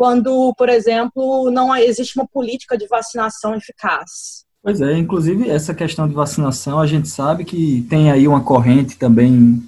quando, 0.00 0.54
por 0.56 0.70
exemplo, 0.70 1.50
não 1.50 1.76
existe 1.76 2.18
uma 2.18 2.26
política 2.26 2.74
de 2.74 2.86
vacinação 2.86 3.54
eficaz. 3.54 4.46
Pois 4.62 4.80
é, 4.80 4.96
inclusive 4.96 5.46
essa 5.46 5.74
questão 5.74 6.08
de 6.08 6.14
vacinação, 6.14 6.80
a 6.80 6.86
gente 6.86 7.06
sabe 7.06 7.44
que 7.44 7.82
tem 7.82 8.10
aí 8.10 8.26
uma 8.26 8.42
corrente 8.42 8.96
também, 8.96 9.62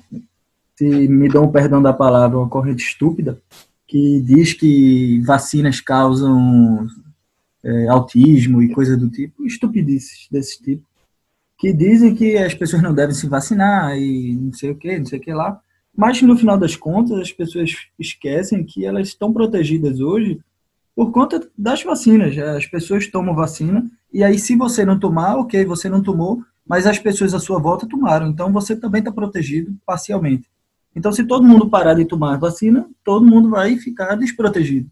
se 0.74 0.86
me 1.06 1.28
dão 1.28 1.44
o 1.44 1.52
perdão 1.52 1.82
da 1.82 1.92
palavra, 1.92 2.38
uma 2.38 2.48
corrente 2.48 2.82
estúpida, 2.82 3.42
que 3.86 4.22
diz 4.22 4.54
que 4.54 5.20
vacinas 5.20 5.82
causam 5.82 6.86
é, 7.62 7.88
autismo 7.88 8.62
e 8.62 8.72
coisas 8.72 8.98
do 8.98 9.10
tipo, 9.10 9.44
estupidices 9.44 10.28
desse 10.30 10.62
tipo, 10.62 10.82
que 11.58 11.74
dizem 11.74 12.14
que 12.14 12.38
as 12.38 12.54
pessoas 12.54 12.80
não 12.80 12.94
devem 12.94 13.14
se 13.14 13.26
vacinar 13.26 13.98
e 13.98 14.34
não 14.34 14.54
sei 14.54 14.70
o 14.70 14.76
que, 14.76 14.98
não 14.98 15.04
sei 15.04 15.18
o 15.18 15.22
que 15.22 15.34
lá, 15.34 15.60
mas 15.96 16.20
no 16.22 16.36
final 16.36 16.58
das 16.58 16.76
contas 16.76 17.18
as 17.18 17.32
pessoas 17.32 17.72
esquecem 17.98 18.64
que 18.64 18.84
elas 18.84 19.08
estão 19.08 19.32
protegidas 19.32 20.00
hoje 20.00 20.40
por 20.94 21.10
conta 21.10 21.48
das 21.56 21.82
vacinas. 21.82 22.36
As 22.38 22.66
pessoas 22.66 23.06
tomam 23.06 23.34
vacina 23.34 23.84
e 24.12 24.22
aí, 24.22 24.38
se 24.38 24.54
você 24.54 24.84
não 24.84 24.98
tomar, 24.98 25.36
ok, 25.36 25.64
você 25.64 25.88
não 25.88 26.02
tomou, 26.02 26.44
mas 26.66 26.86
as 26.86 26.98
pessoas 26.98 27.32
à 27.32 27.38
sua 27.38 27.58
volta 27.58 27.88
tomaram. 27.88 28.28
Então, 28.28 28.52
você 28.52 28.76
também 28.76 28.98
está 28.98 29.10
protegido 29.10 29.74
parcialmente. 29.86 30.50
Então, 30.94 31.10
se 31.10 31.24
todo 31.24 31.46
mundo 31.46 31.70
parar 31.70 31.94
de 31.94 32.04
tomar 32.04 32.38
vacina, 32.38 32.86
todo 33.02 33.24
mundo 33.24 33.48
vai 33.48 33.76
ficar 33.78 34.14
desprotegido. 34.16 34.90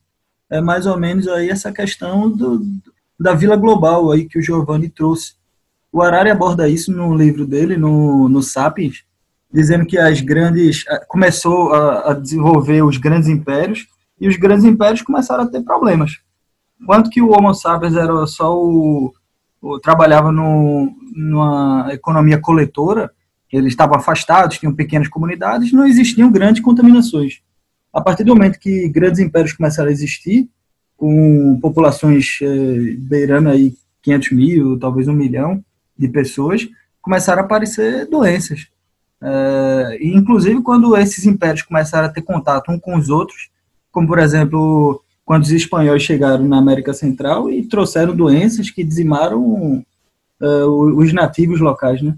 É 0.49 0.61
mais 0.61 0.87
ou 0.87 0.99
menos 0.99 1.29
aí 1.29 1.51
essa 1.51 1.71
questão 1.71 2.31
do, 2.31 2.65
da 3.19 3.35
vila 3.35 3.57
global 3.57 4.11
aí 4.11 4.27
que 4.27 4.39
o 4.39 4.43
Giovanni 4.43 4.89
trouxe. 4.89 5.35
O 5.93 6.01
Harari 6.01 6.31
aborda 6.31 6.67
isso 6.67 6.91
no 6.91 7.15
livro 7.15 7.47
dele, 7.47 7.77
no, 7.77 8.27
no 8.29 8.43
Sapiens, 8.43 9.05
dizendo 9.53 9.85
que 9.85 9.99
as 9.99 10.21
grandes 10.21 10.85
começou 11.09 11.73
a, 11.73 12.11
a 12.11 12.15
desenvolver 12.15 12.83
os 12.83 12.97
grandes 12.97 13.29
impérios 13.29 13.87
e 14.21 14.29
os 14.29 14.37
grandes 14.37 14.65
impérios 14.65 15.03
começaram 15.03 15.45
a 15.45 15.47
ter 15.47 15.63
problemas. 15.63 16.19
Enquanto 16.81 17.11
que 17.11 17.21
o 17.21 17.31
Homo 17.31 17.53
sapiens 17.55 17.95
era 17.95 18.27
só 18.27 18.57
o, 18.57 19.13
o 19.61 19.79
trabalhava 19.79 20.31
no, 20.31 20.93
numa 21.15 21.89
economia 21.93 22.39
coletora, 22.39 23.11
eles 23.53 23.73
estavam 23.73 23.97
afastados, 23.97 24.59
tinham 24.59 24.75
pequenas 24.75 25.09
comunidades, 25.09 25.73
não 25.73 25.87
existiam 25.87 26.31
grandes 26.31 26.63
contaminações. 26.63 27.41
A 27.93 28.01
partir 28.01 28.23
do 28.23 28.35
momento 28.35 28.61
que 28.61 28.89
grandes 28.89 29.21
impérios 29.21 29.53
começaram 29.53 29.89
a 29.89 29.93
existir, 29.93 30.49
com 30.97 31.59
populações 31.61 32.39
eh, 32.43 32.95
beirando 32.99 33.49
aí 33.49 33.75
500 34.03 34.33
mil, 34.33 34.79
talvez 34.79 35.09
um 35.09 35.13
milhão 35.13 35.65
de 35.99 36.09
pessoas, 36.09 36.69
começaram 37.03 37.43
a 37.43 37.45
aparecer 37.45 38.07
doenças. 38.07 38.69
Eh, 39.23 39.99
inclusive, 40.03 40.63
quando 40.63 40.97
esses 40.97 41.27
impérios 41.27 41.63
começaram 41.63 42.07
a 42.07 42.11
ter 42.11 42.23
contato 42.23 42.71
um 42.71 42.79
com 42.79 42.97
os 42.97 43.09
outros, 43.09 43.51
como, 43.93 44.07
por 44.07 44.19
exemplo, 44.19 45.03
quando 45.25 45.43
os 45.43 45.51
espanhóis 45.51 46.03
chegaram 46.03 46.45
na 46.47 46.59
América 46.59 46.95
Central 46.95 47.51
e 47.51 47.67
trouxeram 47.67 48.17
doenças 48.17 48.71
que 48.71 48.83
dizimaram 48.85 49.85
uh, 50.41 50.97
os 50.97 51.13
nativos 51.13 51.61
locais, 51.61 52.03
né? 52.03 52.17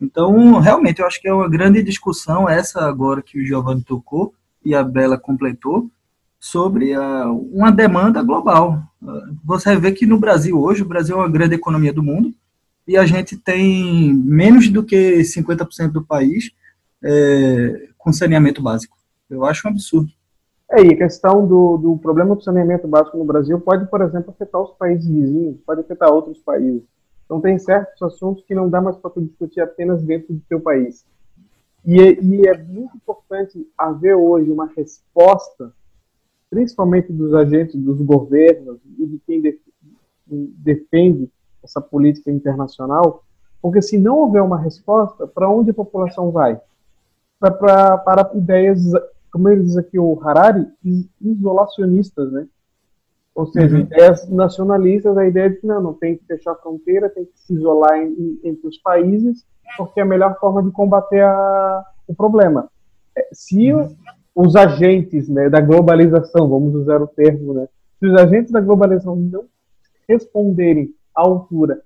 Então, 0.00 0.58
realmente, 0.58 1.00
eu 1.00 1.06
acho 1.06 1.20
que 1.20 1.28
é 1.28 1.32
uma 1.32 1.48
grande 1.48 1.82
discussão 1.82 2.48
essa 2.48 2.80
agora 2.86 3.22
que 3.22 3.38
o 3.38 3.46
Giovanni 3.46 3.82
tocou 3.84 4.34
e 4.64 4.74
a 4.74 4.82
Bela 4.82 5.18
completou, 5.18 5.90
sobre 6.40 6.96
uma 7.52 7.70
demanda 7.70 8.22
global. 8.22 8.82
Você 9.44 9.76
vê 9.76 9.92
que 9.92 10.06
no 10.06 10.18
Brasil 10.18 10.58
hoje, 10.58 10.82
o 10.82 10.86
Brasil 10.86 11.16
é 11.16 11.18
uma 11.18 11.28
grande 11.28 11.54
economia 11.54 11.92
do 11.92 12.02
mundo, 12.02 12.34
e 12.90 12.96
a 12.96 13.06
gente 13.06 13.36
tem 13.36 14.12
menos 14.12 14.68
do 14.68 14.82
que 14.82 15.20
50% 15.20 15.92
do 15.92 16.04
país 16.04 16.50
é, 17.00 17.88
com 17.96 18.12
saneamento 18.12 18.60
básico. 18.60 18.98
Eu 19.30 19.44
acho 19.44 19.68
um 19.68 19.70
absurdo. 19.70 20.10
É, 20.68 20.82
e 20.82 20.94
a 20.94 20.96
questão 20.96 21.46
do, 21.46 21.76
do 21.76 21.98
problema 21.98 22.34
do 22.34 22.42
saneamento 22.42 22.88
básico 22.88 23.16
no 23.16 23.24
Brasil 23.24 23.60
pode, 23.60 23.88
por 23.88 24.00
exemplo, 24.02 24.32
afetar 24.32 24.60
os 24.60 24.72
países 24.72 25.06
vizinhos, 25.06 25.60
pode 25.64 25.82
afetar 25.82 26.12
outros 26.12 26.40
países. 26.40 26.82
Então, 27.24 27.40
tem 27.40 27.56
certos 27.60 28.02
assuntos 28.02 28.42
que 28.42 28.56
não 28.56 28.68
dá 28.68 28.80
mais 28.80 28.96
para 28.96 29.12
discutir 29.18 29.60
apenas 29.60 30.02
dentro 30.02 30.34
do 30.34 30.42
seu 30.48 30.60
país. 30.60 31.06
E, 31.86 32.00
é, 32.00 32.20
e 32.20 32.48
é 32.48 32.58
muito 32.58 32.96
importante 32.96 33.68
haver 33.78 34.16
hoje 34.16 34.50
uma 34.50 34.66
resposta, 34.66 35.72
principalmente 36.50 37.12
dos 37.12 37.34
agentes 37.34 37.80
dos 37.80 38.02
governos 38.02 38.80
e 38.98 39.06
de 39.06 39.20
quem 39.24 39.40
defende 40.26 41.30
essa 41.62 41.80
política 41.80 42.30
internacional, 42.30 43.22
porque 43.60 43.82
se 43.82 43.98
não 43.98 44.18
houver 44.18 44.42
uma 44.42 44.58
resposta, 44.58 45.26
para 45.26 45.50
onde 45.50 45.70
a 45.70 45.74
população 45.74 46.30
vai? 46.30 46.60
Pra, 47.38 47.50
pra, 47.50 47.98
para 47.98 48.30
ideias, 48.34 48.80
como 49.30 49.48
ele 49.48 49.62
diz 49.62 49.76
aqui 49.76 49.98
o 49.98 50.18
Harari, 50.22 50.66
isolacionistas, 51.20 52.32
né? 52.32 52.46
Ou 53.34 53.46
seja, 53.46 53.74
uhum. 53.74 53.82
ideias 53.82 54.28
nacionalistas, 54.28 55.16
a 55.16 55.26
ideia 55.26 55.50
de 55.50 55.56
que 55.56 55.66
não, 55.66 55.80
não 55.80 55.94
tem 55.94 56.16
que 56.16 56.24
fechar 56.24 56.52
a 56.52 56.56
fronteira, 56.56 57.08
tem 57.08 57.24
que 57.24 57.38
se 57.38 57.54
isolar 57.54 57.96
em, 57.98 58.40
entre 58.42 58.66
os 58.66 58.78
países, 58.78 59.46
porque 59.76 60.00
é 60.00 60.02
a 60.02 60.06
melhor 60.06 60.38
forma 60.38 60.62
de 60.62 60.70
combater 60.70 61.22
a, 61.22 61.84
o 62.06 62.14
problema. 62.14 62.68
É, 63.16 63.28
se 63.32 63.72
uhum. 63.72 63.94
os 64.34 64.56
agentes 64.56 65.28
né, 65.28 65.48
da 65.48 65.60
globalização, 65.60 66.48
vamos 66.48 66.74
usar 66.74 67.00
o 67.00 67.06
termo, 67.06 67.54
né, 67.54 67.68
se 67.98 68.06
os 68.06 68.14
agentes 68.14 68.50
da 68.50 68.60
globalização 68.60 69.14
não 69.16 69.44
responderem 70.08 70.92
à 71.14 71.22
altura 71.22 71.82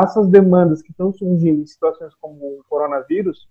essas 0.00 0.26
demandas 0.28 0.80
que 0.80 0.90
estão 0.90 1.12
surgindo 1.12 1.62
em 1.62 1.66
situações 1.66 2.14
como 2.20 2.36
o 2.36 2.64
coronavírus, 2.68 3.46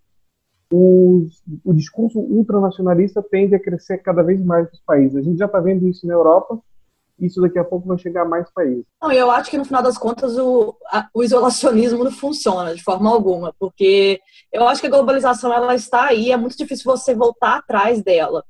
os, 0.73 1.43
o 1.63 1.73
discurso 1.73 2.19
ultranacionalista 2.19 3.21
tende 3.21 3.53
a 3.53 3.59
crescer 3.59 3.99
cada 3.99 4.23
vez 4.23 4.43
mais 4.43 4.69
nos 4.71 4.81
países. 4.81 5.17
A 5.17 5.21
gente 5.21 5.37
já 5.37 5.45
está 5.45 5.59
vendo 5.59 5.87
isso 5.87 6.07
na 6.07 6.13
Europa, 6.13 6.59
isso 7.19 7.39
daqui 7.39 7.59
a 7.59 7.63
pouco 7.63 7.87
vai 7.87 7.97
chegar 7.99 8.23
a 8.23 8.27
mais 8.27 8.49
países. 8.51 8.85
Não, 8.99 9.11
eu 9.11 9.29
acho 9.29 9.51
que 9.51 9.57
no 9.57 9.65
final 9.65 9.83
das 9.83 9.97
contas 9.97 10.35
o, 10.37 10.75
a, 10.87 11.07
o 11.13 11.21
isolacionismo 11.21 12.03
não 12.03 12.11
funciona 12.11 12.73
de 12.73 12.81
forma 12.81 13.11
alguma, 13.11 13.53
porque 13.59 14.19
eu 14.51 14.67
acho 14.67 14.81
que 14.81 14.87
a 14.87 14.91
globalização 14.91 15.53
ela 15.53 15.75
está 15.75 16.05
aí, 16.05 16.31
é 16.31 16.37
muito 16.37 16.57
difícil 16.57 16.85
você 16.85 17.13
voltar 17.13 17.57
atrás 17.57 18.01
dela. 18.01 18.43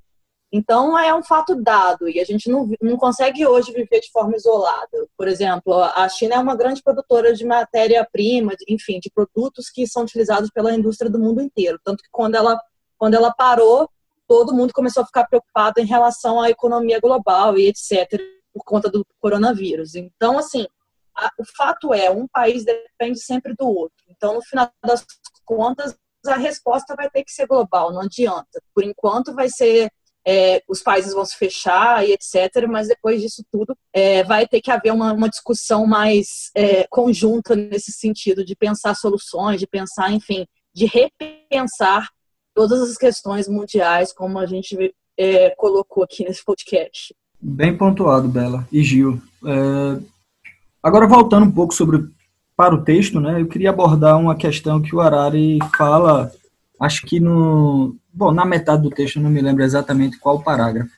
Então 0.51 0.99
é 0.99 1.15
um 1.15 1.23
fato 1.23 1.55
dado 1.55 2.09
e 2.09 2.19
a 2.19 2.25
gente 2.25 2.49
não, 2.49 2.69
não 2.81 2.97
consegue 2.97 3.47
hoje 3.47 3.71
viver 3.71 4.01
de 4.01 4.11
forma 4.11 4.35
isolada. 4.35 5.07
Por 5.17 5.27
exemplo, 5.27 5.73
a 5.81 6.09
China 6.09 6.35
é 6.35 6.39
uma 6.39 6.55
grande 6.55 6.83
produtora 6.83 7.33
de 7.33 7.45
matéria-prima, 7.45 8.53
enfim, 8.67 8.99
de 8.99 9.09
produtos 9.09 9.69
que 9.69 9.87
são 9.87 10.03
utilizados 10.03 10.49
pela 10.49 10.73
indústria 10.73 11.09
do 11.09 11.19
mundo 11.19 11.41
inteiro. 11.41 11.79
Tanto 11.83 12.03
que 12.03 12.09
quando 12.11 12.35
ela, 12.35 12.59
quando 12.97 13.13
ela 13.13 13.33
parou, 13.33 13.89
todo 14.27 14.53
mundo 14.53 14.73
começou 14.73 15.03
a 15.03 15.05
ficar 15.05 15.25
preocupado 15.25 15.79
em 15.79 15.85
relação 15.85 16.41
à 16.41 16.49
economia 16.49 16.99
global 16.99 17.57
e 17.57 17.67
etc 17.67 18.19
por 18.53 18.63
conta 18.63 18.89
do 18.89 19.05
coronavírus. 19.19 19.95
Então, 19.95 20.37
assim, 20.37 20.67
a, 21.15 21.29
o 21.37 21.45
fato 21.45 21.93
é, 21.93 22.09
um 22.09 22.27
país 22.27 22.65
depende 22.65 23.19
sempre 23.19 23.53
do 23.57 23.67
outro. 23.67 24.03
Então, 24.09 24.35
no 24.35 24.41
final 24.41 24.69
das 24.85 25.05
contas, 25.45 25.95
a 26.27 26.35
resposta 26.35 26.95
vai 26.95 27.09
ter 27.09 27.23
que 27.23 27.31
ser 27.31 27.47
global, 27.47 27.91
não 27.91 28.01
adianta. 28.01 28.61
Por 28.73 28.83
enquanto, 28.83 29.33
vai 29.33 29.49
ser 29.49 29.91
é, 30.25 30.61
os 30.67 30.81
países 30.81 31.13
vão 31.13 31.25
se 31.25 31.35
fechar 31.35 32.07
e 32.07 32.13
etc. 32.13 32.67
Mas 32.69 32.87
depois 32.87 33.21
disso 33.21 33.43
tudo, 33.51 33.75
é, 33.93 34.23
vai 34.23 34.47
ter 34.47 34.61
que 34.61 34.71
haver 34.71 34.93
uma, 34.93 35.13
uma 35.13 35.29
discussão 35.29 35.85
mais 35.85 36.51
é, 36.55 36.85
conjunta 36.89 37.55
nesse 37.55 37.91
sentido 37.91 38.45
de 38.45 38.55
pensar 38.55 38.95
soluções, 38.95 39.59
de 39.59 39.67
pensar, 39.67 40.11
enfim, 40.11 40.45
de 40.73 40.85
repensar 40.85 42.09
todas 42.53 42.81
as 42.81 42.97
questões 42.97 43.47
mundiais, 43.47 44.13
como 44.13 44.39
a 44.39 44.45
gente 44.45 44.93
é, 45.17 45.49
colocou 45.51 46.03
aqui 46.03 46.23
nesse 46.23 46.43
podcast. 46.43 47.15
Bem 47.39 47.75
pontuado, 47.75 48.27
Bela 48.27 48.67
e 48.71 48.83
Gil. 48.83 49.21
É, 49.45 50.01
agora 50.83 51.07
voltando 51.07 51.45
um 51.45 51.51
pouco 51.51 51.73
sobre 51.73 52.07
para 52.55 52.75
o 52.75 52.83
texto, 52.83 53.19
né? 53.19 53.41
Eu 53.41 53.47
queria 53.47 53.71
abordar 53.71 54.19
uma 54.19 54.35
questão 54.35 54.79
que 54.81 54.95
o 54.95 55.01
Arari 55.01 55.57
fala, 55.75 56.31
acho 56.81 57.05
que 57.05 57.19
no, 57.19 57.95
bom, 58.11 58.31
na 58.31 58.43
metade 58.43 58.81
do 58.81 58.89
texto, 58.89 59.17
eu 59.17 59.23
não 59.23 59.29
me 59.29 59.39
lembro 59.39 59.63
exatamente 59.63 60.17
qual 60.17 60.41
parágrafo, 60.41 60.91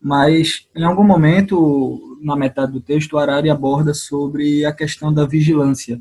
mas 0.00 0.68
em 0.76 0.84
algum 0.84 1.02
momento 1.02 2.18
na 2.22 2.36
metade 2.36 2.72
do 2.72 2.82
texto 2.82 3.14
o 3.14 3.18
Arari 3.18 3.48
aborda 3.48 3.94
sobre 3.94 4.64
a 4.66 4.72
questão 4.72 5.12
da 5.12 5.26
vigilância 5.26 6.00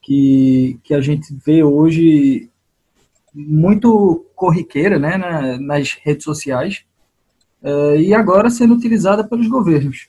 que 0.00 0.78
que 0.82 0.94
a 0.94 1.00
gente 1.02 1.34
vê 1.44 1.62
hoje 1.62 2.50
muito 3.34 4.26
corriqueira, 4.34 4.98
né, 4.98 5.18
nas 5.58 5.92
redes 6.02 6.24
sociais 6.24 6.84
é, 7.62 8.00
e 8.00 8.14
agora 8.14 8.50
sendo 8.50 8.74
utilizada 8.74 9.22
pelos 9.22 9.46
governos. 9.48 10.08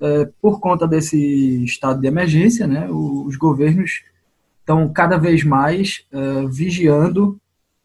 É, 0.00 0.28
por 0.40 0.60
conta 0.60 0.86
desse 0.86 1.64
estado 1.64 2.00
de 2.00 2.06
emergência, 2.06 2.66
né, 2.66 2.88
os 2.90 3.36
governos 3.36 4.02
estão 4.60 4.92
cada 4.92 5.16
vez 5.16 5.42
mais 5.42 6.04
é, 6.12 6.46
vigiando 6.48 7.40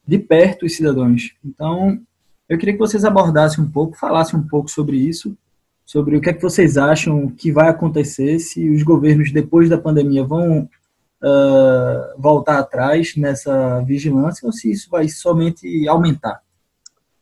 de 0.07 0.17
perto 0.17 0.65
os 0.65 0.75
cidadãos. 0.75 1.35
Então, 1.43 1.99
eu 2.47 2.57
queria 2.57 2.73
que 2.73 2.79
vocês 2.79 3.03
abordassem 3.03 3.63
um 3.63 3.69
pouco, 3.69 3.97
falassem 3.97 4.39
um 4.39 4.47
pouco 4.47 4.69
sobre 4.69 4.95
isso, 4.95 5.37
sobre 5.85 6.15
o 6.15 6.21
que 6.21 6.29
é 6.29 6.33
que 6.33 6.41
vocês 6.41 6.77
acham 6.77 7.29
que 7.29 7.51
vai 7.51 7.69
acontecer 7.69 8.39
se 8.39 8.69
os 8.69 8.83
governos, 8.83 9.31
depois 9.31 9.69
da 9.69 9.77
pandemia, 9.77 10.23
vão 10.23 10.61
uh, 10.61 12.21
voltar 12.21 12.59
atrás 12.59 13.15
nessa 13.17 13.81
vigilância 13.81 14.45
ou 14.45 14.51
se 14.51 14.71
isso 14.71 14.89
vai 14.89 15.09
somente 15.09 15.87
aumentar. 15.87 16.41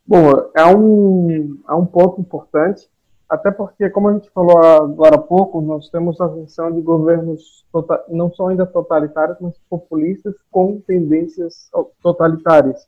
Bom, 0.05 0.31
é 0.55 0.65
um, 0.65 1.59
é 1.67 1.73
um 1.73 1.85
ponto 1.85 2.21
importante, 2.21 2.87
até 3.29 3.49
porque, 3.49 3.89
como 3.89 4.09
a 4.09 4.13
gente 4.13 4.29
falou 4.29 4.57
agora 4.57 5.15
há 5.15 5.21
pouco, 5.21 5.59
nós 5.61 5.89
temos 5.89 6.21
a 6.21 6.29
função 6.29 6.71
de 6.71 6.81
governos 6.81 7.65
tota-, 7.71 8.03
não 8.09 8.31
só 8.31 8.49
ainda 8.49 8.65
totalitários, 8.65 9.37
mas 9.41 9.57
populistas 9.69 10.35
com 10.51 10.79
tendências 10.81 11.69
totalitárias. 12.01 12.87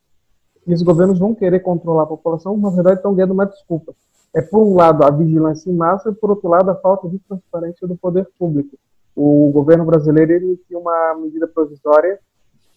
E 0.66 0.74
os 0.74 0.84
governos 0.84 1.18
vão 1.18 1.34
querer 1.34 1.62
controlar 1.62 2.04
a 2.04 2.08
população, 2.08 2.58
na 2.58 2.70
verdade 2.70 2.98
estão 2.98 3.16
dando 3.16 3.34
uma 3.34 3.46
desculpa. 3.46 3.94
É, 4.36 4.42
por 4.42 4.62
um 4.62 4.76
lado, 4.76 5.04
a 5.04 5.10
vigilância 5.10 5.72
em 5.72 5.76
massa 5.76 6.12
e, 6.12 6.14
por 6.14 6.30
outro 6.30 6.50
lado, 6.50 6.70
a 6.70 6.76
falta 6.76 7.08
de 7.10 7.18
transparência 7.20 7.88
do 7.88 7.96
poder 7.96 8.28
público. 8.38 8.78
O 9.16 9.50
governo 9.52 9.86
brasileiro 9.86 10.58
tinha 10.68 10.78
uma 10.78 11.16
medida 11.16 11.48
provisória 11.48 12.20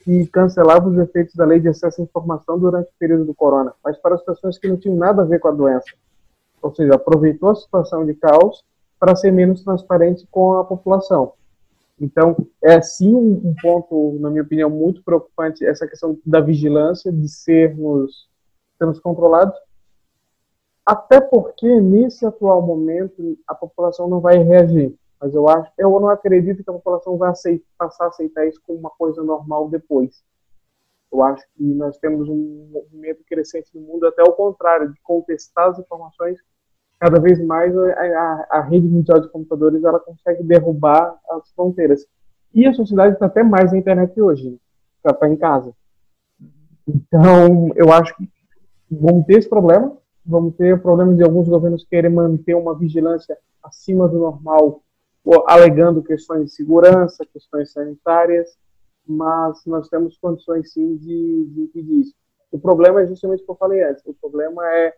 que 0.02 0.26
cancelava 0.28 0.88
os 0.88 0.96
efeitos 0.96 1.34
da 1.34 1.44
lei 1.44 1.60
de 1.60 1.68
acesso 1.68 2.00
à 2.00 2.04
informação 2.04 2.58
durante 2.58 2.88
o 2.88 2.98
período 2.98 3.26
do 3.26 3.34
corona, 3.34 3.74
mas 3.84 3.98
para 3.98 4.14
as 4.14 4.22
pessoas 4.22 4.56
que 4.56 4.66
não 4.66 4.78
tinham 4.78 4.96
nada 4.96 5.20
a 5.20 5.26
ver 5.26 5.38
com 5.38 5.48
a 5.48 5.52
doença. 5.52 5.90
Ou 6.62 6.74
seja, 6.74 6.94
aproveitou 6.94 7.50
a 7.50 7.54
situação 7.54 8.04
de 8.04 8.14
caos 8.14 8.64
para 8.98 9.16
ser 9.16 9.30
menos 9.32 9.64
transparente 9.64 10.26
com 10.30 10.54
a 10.54 10.64
população. 10.64 11.32
Então, 12.00 12.34
é 12.62 12.80
sim 12.80 13.14
um, 13.14 13.54
ponto, 13.60 14.18
na 14.20 14.30
minha 14.30 14.42
opinião, 14.42 14.70
muito 14.70 15.02
preocupante 15.02 15.64
essa 15.64 15.86
questão 15.86 16.18
da 16.24 16.40
vigilância, 16.40 17.12
de 17.12 17.28
sermos, 17.28 18.28
sermos 18.78 18.98
controlados, 18.98 19.54
até 20.84 21.20
porque 21.20 21.80
nesse 21.80 22.24
atual 22.24 22.62
momento 22.62 23.38
a 23.46 23.54
população 23.54 24.08
não 24.08 24.20
vai 24.20 24.38
reagir. 24.38 24.94
Mas 25.20 25.34
eu 25.34 25.46
acho, 25.46 25.70
eu 25.76 25.90
não 26.00 26.08
acredito 26.08 26.64
que 26.64 26.70
a 26.70 26.72
população 26.72 27.18
vai 27.18 27.30
aceitar, 27.30 27.66
passar 27.76 28.04
a 28.06 28.08
aceitar 28.08 28.46
isso 28.46 28.60
como 28.66 28.78
uma 28.78 28.90
coisa 28.90 29.22
normal 29.22 29.68
depois. 29.68 30.22
Eu 31.12 31.22
acho 31.22 31.44
que 31.56 31.64
nós 31.74 31.98
temos 31.98 32.28
um 32.28 32.68
movimento 32.70 33.24
crescente 33.28 33.70
no 33.74 33.80
mundo, 33.80 34.06
até 34.06 34.22
o 34.22 34.32
contrário, 34.32 34.92
de 34.92 35.00
contestar 35.02 35.68
as 35.68 35.78
informações 35.78 36.38
cada 37.00 37.18
vez 37.18 37.42
mais 37.42 37.76
a, 37.76 37.82
a, 37.82 38.46
a, 38.58 38.60
rede 38.60 38.86
mundial 38.86 39.20
de 39.20 39.28
computadores 39.28 39.82
ela 39.82 39.98
consegue 39.98 40.42
derrubar 40.42 41.18
as 41.30 41.50
fronteiras. 41.52 42.06
E 42.54 42.66
a 42.66 42.74
sociedade 42.74 43.14
está 43.14 43.24
até 43.24 43.42
mais 43.42 43.72
na 43.72 43.78
internet 43.78 44.20
hoje, 44.20 44.58
está 45.04 45.28
em 45.28 45.36
casa. 45.36 45.72
Então, 46.86 47.72
eu 47.74 47.90
acho 47.90 48.14
que 48.16 48.28
vamos 48.90 49.24
ter 49.24 49.38
esse 49.38 49.48
problema, 49.48 49.96
vamos 50.26 50.54
ter 50.56 50.74
o 50.74 50.80
problema 50.80 51.14
de 51.14 51.22
alguns 51.22 51.48
governos 51.48 51.84
querem 51.84 52.10
manter 52.10 52.54
uma 52.54 52.76
vigilância 52.76 53.36
acima 53.62 54.06
do 54.06 54.18
normal, 54.18 54.82
alegando 55.46 56.02
questões 56.02 56.46
de 56.46 56.50
segurança, 56.50 57.26
questões 57.32 57.72
sanitárias, 57.72 58.58
mas 59.10 59.60
nós 59.66 59.88
temos 59.88 60.16
condições 60.18 60.72
sim 60.72 60.96
de, 60.96 61.44
de 61.46 61.60
impedir 61.62 62.00
isso. 62.00 62.14
O 62.50 62.58
problema 62.58 63.02
é 63.02 63.06
justamente 63.06 63.42
o 63.42 63.44
que 63.44 63.50
eu 63.50 63.56
falei 63.56 63.82
antes, 63.82 64.04
o 64.06 64.14
problema 64.14 64.64
é 64.66 64.94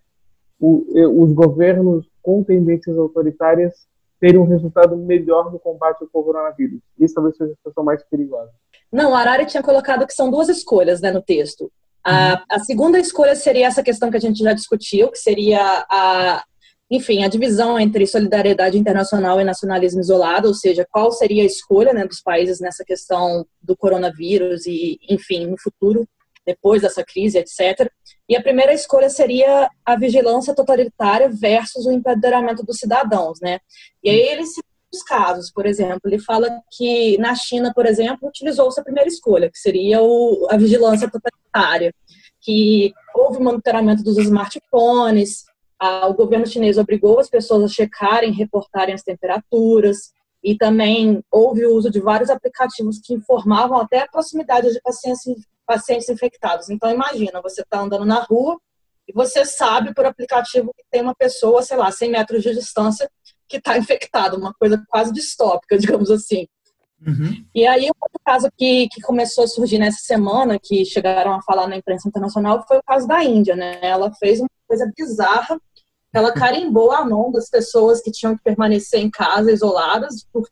o, 0.60 1.22
os 1.22 1.32
governos 1.32 2.08
com 2.22 2.44
tendências 2.44 2.96
autoritárias 2.96 3.86
terem 4.20 4.38
um 4.38 4.46
resultado 4.46 4.96
melhor 4.96 5.50
no 5.52 5.58
combate 5.58 6.02
ao 6.02 6.08
coronavírus. 6.08 6.80
Isso 6.98 7.14
talvez 7.14 7.36
seja 7.36 7.52
a 7.52 7.56
situação 7.56 7.82
mais 7.82 8.04
perigosa. 8.04 8.52
Não, 8.92 9.14
a 9.14 9.20
Arari 9.20 9.46
tinha 9.46 9.62
colocado 9.62 10.06
que 10.06 10.14
são 10.14 10.30
duas 10.30 10.48
escolhas 10.48 11.00
né, 11.00 11.10
no 11.10 11.20
texto. 11.20 11.72
A, 12.04 12.34
uhum. 12.34 12.44
a, 12.50 12.58
segunda 12.60 12.98
escolha 13.00 13.34
seria 13.34 13.66
essa 13.66 13.82
questão 13.82 14.10
que 14.10 14.16
a 14.16 14.20
gente 14.20 14.38
já 14.38 14.52
discutiu, 14.52 15.10
que 15.10 15.18
seria 15.18 15.84
a, 15.90 16.44
enfim, 16.90 17.24
a 17.24 17.28
divisão 17.28 17.78
entre 17.78 18.06
solidariedade 18.06 18.78
internacional 18.78 19.40
e 19.40 19.44
nacionalismo 19.44 20.00
isolado, 20.00 20.48
ou 20.48 20.54
seja, 20.54 20.86
qual 20.90 21.10
seria 21.10 21.42
a 21.42 21.46
escolha 21.46 21.92
né, 21.94 22.06
dos 22.06 22.20
países 22.20 22.60
nessa 22.60 22.84
questão 22.84 23.46
do 23.62 23.76
coronavírus 23.76 24.66
e, 24.66 24.98
enfim, 25.08 25.46
no 25.46 25.58
futuro 25.58 26.06
depois 26.44 26.82
dessa 26.82 27.04
crise, 27.04 27.38
etc. 27.38 27.90
E 28.28 28.36
a 28.36 28.42
primeira 28.42 28.72
escolha 28.72 29.08
seria 29.08 29.70
a 29.84 29.96
vigilância 29.96 30.54
totalitária 30.54 31.30
versus 31.30 31.86
o 31.86 31.92
empoderamento 31.92 32.64
dos 32.64 32.78
cidadãos, 32.78 33.40
né? 33.40 33.60
E 34.02 34.10
aí 34.10 34.20
ele 34.20 34.44
cita 34.44 34.66
os 34.92 35.02
casos, 35.02 35.50
por 35.50 35.64
exemplo, 35.64 36.00
ele 36.04 36.18
fala 36.18 36.50
que 36.70 37.16
na 37.18 37.34
China, 37.34 37.72
por 37.74 37.86
exemplo, 37.86 38.28
utilizou-se 38.28 38.78
a 38.78 38.84
primeira 38.84 39.08
escolha, 39.08 39.50
que 39.50 39.58
seria 39.58 40.02
o, 40.02 40.46
a 40.50 40.56
vigilância 40.56 41.10
totalitária, 41.10 41.94
que 42.42 42.92
houve 43.14 43.42
monitoramento 43.42 44.02
dos 44.02 44.18
smartphones, 44.18 45.44
o 46.08 46.14
governo 46.14 46.46
chinês 46.46 46.78
obrigou 46.78 47.18
as 47.18 47.28
pessoas 47.28 47.64
a 47.64 47.74
checarem, 47.74 48.32
reportarem 48.32 48.94
as 48.94 49.02
temperaturas, 49.02 50.12
e 50.42 50.56
também 50.56 51.22
houve 51.30 51.64
o 51.64 51.74
uso 51.74 51.90
de 51.90 52.00
vários 52.00 52.30
aplicativos 52.30 52.98
que 52.98 53.14
informavam 53.14 53.78
até 53.78 54.00
a 54.00 54.08
proximidade 54.08 54.72
de 54.72 54.80
pacientes 54.80 55.46
pacientes 55.64 56.08
infectados. 56.08 56.68
Então, 56.68 56.90
imagina, 56.90 57.40
você 57.40 57.62
está 57.62 57.80
andando 57.80 58.04
na 58.04 58.20
rua 58.20 58.58
e 59.08 59.12
você 59.12 59.44
sabe 59.44 59.94
por 59.94 60.04
aplicativo 60.04 60.72
que 60.76 60.84
tem 60.90 61.00
uma 61.00 61.14
pessoa, 61.14 61.62
sei 61.62 61.76
lá, 61.76 61.90
100 61.90 62.10
metros 62.10 62.42
de 62.42 62.54
distância 62.54 63.10
que 63.48 63.56
está 63.58 63.78
infectada, 63.78 64.36
uma 64.36 64.52
coisa 64.54 64.82
quase 64.88 65.12
distópica, 65.12 65.78
digamos 65.78 66.10
assim. 66.10 66.46
Uhum. 67.04 67.44
E 67.54 67.66
aí, 67.66 67.84
um 67.84 68.00
outro 68.00 68.20
caso 68.24 68.48
que, 68.56 68.88
que 68.88 69.00
começou 69.00 69.44
a 69.44 69.48
surgir 69.48 69.78
nessa 69.78 69.98
semana, 70.00 70.58
que 70.58 70.84
chegaram 70.84 71.32
a 71.32 71.42
falar 71.42 71.66
na 71.66 71.76
imprensa 71.76 72.08
internacional, 72.08 72.64
foi 72.66 72.78
o 72.78 72.82
caso 72.82 73.08
da 73.08 73.24
Índia, 73.24 73.56
né? 73.56 73.78
Ela 73.82 74.12
fez 74.14 74.40
uma 74.40 74.48
coisa 74.68 74.90
bizarra, 74.96 75.58
ela 76.12 76.32
carimbou 76.32 76.92
a 76.92 77.04
mão 77.04 77.30
das 77.32 77.48
pessoas 77.48 78.00
que 78.02 78.10
tinham 78.10 78.36
que 78.36 78.42
permanecer 78.42 79.00
em 79.00 79.10
casa, 79.10 79.50
isoladas, 79.50 80.26
por 80.32 80.46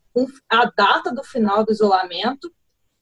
a 0.48 0.70
data 0.76 1.12
do 1.12 1.22
final 1.22 1.64
do 1.64 1.72
isolamento, 1.72 2.50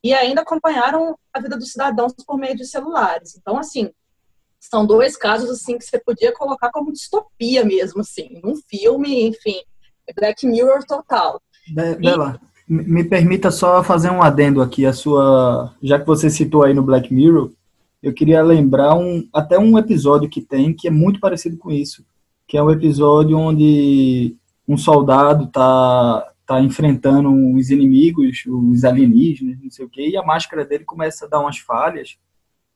e 0.03 0.13
ainda 0.13 0.41
acompanharam 0.41 1.17
a 1.33 1.39
vida 1.39 1.57
dos 1.57 1.71
cidadãos 1.71 2.13
por 2.25 2.37
meio 2.37 2.55
de 2.55 2.65
celulares. 2.65 3.35
Então, 3.37 3.57
assim, 3.57 3.89
são 4.59 4.85
dois 4.85 5.15
casos 5.15 5.49
assim 5.49 5.77
que 5.77 5.85
você 5.85 5.97
podia 5.99 6.33
colocar 6.33 6.69
como 6.71 6.91
distopia 6.91 7.63
mesmo, 7.63 8.01
assim, 8.01 8.39
num 8.43 8.55
filme, 8.55 9.27
enfim, 9.27 9.61
Black 10.15 10.45
Mirror 10.45 10.85
total. 10.85 11.41
Bela, 11.73 12.39
e... 12.67 12.73
me 12.73 13.03
permita 13.03 13.51
só 13.51 13.83
fazer 13.83 14.09
um 14.09 14.21
adendo 14.21 14.61
aqui, 14.61 14.85
a 14.85 14.93
sua, 14.93 15.73
já 15.81 15.99
que 15.99 16.05
você 16.05 16.29
citou 16.29 16.63
aí 16.63 16.73
no 16.73 16.83
Black 16.83 17.13
Mirror, 17.13 17.51
eu 18.01 18.13
queria 18.13 18.41
lembrar 18.41 18.95
um, 18.95 19.27
até 19.33 19.57
um 19.57 19.77
episódio 19.77 20.29
que 20.29 20.41
tem 20.41 20.73
que 20.73 20.87
é 20.87 20.91
muito 20.91 21.19
parecido 21.19 21.57
com 21.57 21.71
isso, 21.71 22.05
que 22.49 22.57
é 22.57 22.63
um 22.63 22.71
episódio 22.71 23.37
onde 23.37 24.35
um 24.67 24.75
soldado 24.75 25.47
tá 25.47 26.25
tá 26.49 26.59
enfrentando 26.59 27.29
os 27.53 27.69
inimigos, 27.69 28.43
os 28.47 28.83
alienígenas, 28.83 29.59
não 29.61 29.69
sei 29.69 29.85
o 29.85 29.89
quê, 29.89 30.09
e 30.09 30.17
a 30.17 30.23
máscara 30.23 30.65
dele 30.65 30.83
começa 30.83 31.25
a 31.25 31.27
dar 31.29 31.41
umas 31.41 31.59
falhas, 31.59 32.17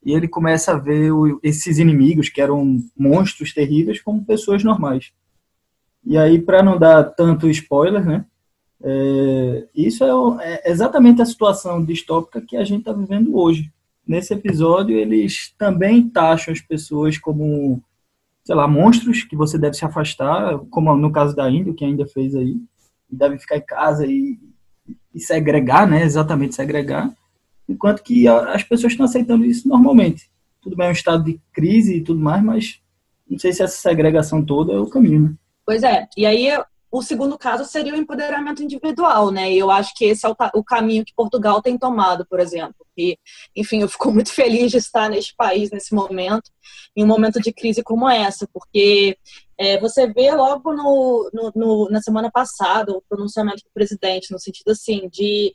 e 0.04 0.12
ele 0.12 0.28
começa 0.28 0.70
a 0.70 0.78
ver 0.78 1.10
o, 1.10 1.40
esses 1.42 1.80
inimigos, 1.80 2.28
que 2.28 2.40
eram 2.40 2.80
monstros 2.96 3.52
terríveis, 3.52 4.00
como 4.00 4.24
pessoas 4.24 4.62
normais. 4.62 5.12
E 6.06 6.16
aí, 6.16 6.40
para 6.40 6.62
não 6.62 6.78
dar 6.78 7.02
tanto 7.02 7.50
spoiler, 7.50 8.06
né, 8.06 8.24
é, 8.80 9.66
isso 9.74 10.04
é, 10.04 10.54
é, 10.54 10.70
exatamente 10.70 11.20
a 11.20 11.26
situação 11.26 11.84
distópica 11.84 12.40
que 12.40 12.56
a 12.56 12.62
gente 12.62 12.80
está 12.80 12.92
vivendo 12.92 13.36
hoje. 13.36 13.72
Nesse 14.06 14.34
episódio, 14.34 14.96
eles 14.96 15.52
também 15.58 16.08
taxam 16.08 16.52
as 16.54 16.60
pessoas 16.60 17.18
como, 17.18 17.82
sei 18.44 18.54
lá, 18.54 18.68
monstros 18.68 19.24
que 19.24 19.34
você 19.34 19.58
deve 19.58 19.74
se 19.74 19.84
afastar, 19.84 20.58
como 20.70 20.94
no 20.96 21.10
caso 21.10 21.34
da 21.34 21.50
Índia, 21.50 21.74
que 21.74 21.84
ainda 21.84 22.06
fez 22.06 22.34
aí 22.34 22.56
devem 23.10 23.38
ficar 23.38 23.56
em 23.56 23.64
casa 23.64 24.06
e, 24.06 24.38
e 25.14 25.20
segregar, 25.20 25.86
né? 25.86 26.02
Exatamente 26.02 26.54
segregar. 26.54 27.10
Enquanto 27.68 28.02
que 28.02 28.28
as 28.28 28.62
pessoas 28.62 28.92
estão 28.92 29.06
aceitando 29.06 29.44
isso 29.44 29.68
normalmente. 29.68 30.30
Tudo 30.60 30.76
bem, 30.76 30.86
é 30.86 30.90
um 30.90 30.92
estado 30.92 31.24
de 31.24 31.40
crise 31.52 31.96
e 31.96 32.00
tudo 32.02 32.20
mais, 32.20 32.42
mas 32.42 32.80
não 33.28 33.38
sei 33.38 33.52
se 33.52 33.62
essa 33.62 33.76
segregação 33.76 34.44
toda 34.44 34.72
é 34.72 34.78
o 34.78 34.88
caminho. 34.88 35.22
Né? 35.22 35.34
Pois 35.64 35.82
é. 35.82 36.06
E 36.16 36.26
aí 36.26 36.48
o 36.96 37.02
segundo 37.02 37.36
caso 37.36 37.64
seria 37.64 37.92
o 37.92 37.96
empoderamento 37.96 38.62
individual, 38.62 39.32
né? 39.32 39.50
E 39.52 39.58
eu 39.58 39.68
acho 39.68 39.92
que 39.96 40.04
esse 40.04 40.24
é 40.24 40.28
o, 40.28 40.36
o, 40.54 40.62
caminho 40.62 41.04
que 41.04 41.12
Portugal 41.12 41.60
tem 41.60 41.76
tomado, 41.76 42.24
por 42.24 42.38
exemplo. 42.38 42.86
E, 42.96 43.18
enfim, 43.56 43.82
eu 43.82 43.88
fico 43.88 44.10
muito 44.14 44.32
feliz 44.32 44.70
de 44.70 44.78
estar 44.78 45.10
neste 45.10 45.34
país 45.34 45.72
nesse 45.72 45.92
momento, 45.92 46.52
em 46.94 47.02
um 47.02 47.06
momento 47.08 47.40
de 47.40 47.52
crise 47.52 47.82
como 47.82 48.08
essa, 48.08 48.48
porque 48.52 49.18
é, 49.58 49.76
você 49.80 50.06
vê 50.06 50.30
logo 50.30 50.72
no, 50.72 51.30
no, 51.34 51.52
no, 51.56 51.90
na 51.90 52.00
semana 52.00 52.30
passada 52.30 52.92
o 52.92 53.02
pronunciamento 53.08 53.64
do 53.64 53.70
presidente, 53.74 54.30
no 54.30 54.38
sentido 54.38 54.70
assim, 54.70 55.08
de 55.08 55.52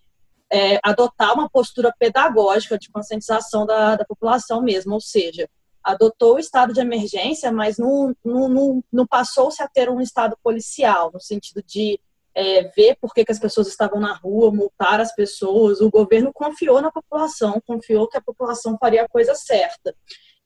é, 0.51 0.77
adotar 0.83 1.33
uma 1.33 1.49
postura 1.49 1.93
pedagógica 1.97 2.77
de 2.77 2.91
conscientização 2.91 3.65
da, 3.65 3.95
da 3.95 4.03
população 4.03 4.61
mesmo, 4.61 4.93
ou 4.93 5.01
seja, 5.01 5.47
adotou 5.83 6.35
o 6.35 6.39
estado 6.39 6.73
de 6.73 6.79
emergência, 6.79 7.51
mas 7.51 7.77
não, 7.77 8.15
não, 8.23 8.49
não, 8.49 8.83
não 8.91 9.07
passou-se 9.07 9.61
a 9.61 9.67
ter 9.67 9.89
um 9.89 10.01
estado 10.01 10.37
policial, 10.43 11.11
no 11.13 11.19
sentido 11.19 11.63
de 11.63 11.99
é, 12.35 12.63
ver 12.75 12.97
por 13.01 13.13
que, 13.13 13.25
que, 13.25 13.31
as 13.31 13.39
pessoas 13.39 13.67
estavam 13.67 13.99
na 13.99 14.13
rua, 14.13 14.51
multar 14.51 14.99
as 14.99 15.13
pessoas. 15.13 15.81
O 15.81 15.89
governo 15.89 16.31
confiou 16.33 16.81
na 16.81 16.91
população, 16.91 17.61
confiou 17.65 18.07
que 18.07 18.17
a 18.17 18.21
população 18.21 18.77
faria 18.79 19.03
a 19.03 19.09
coisa 19.09 19.35
certa. 19.35 19.95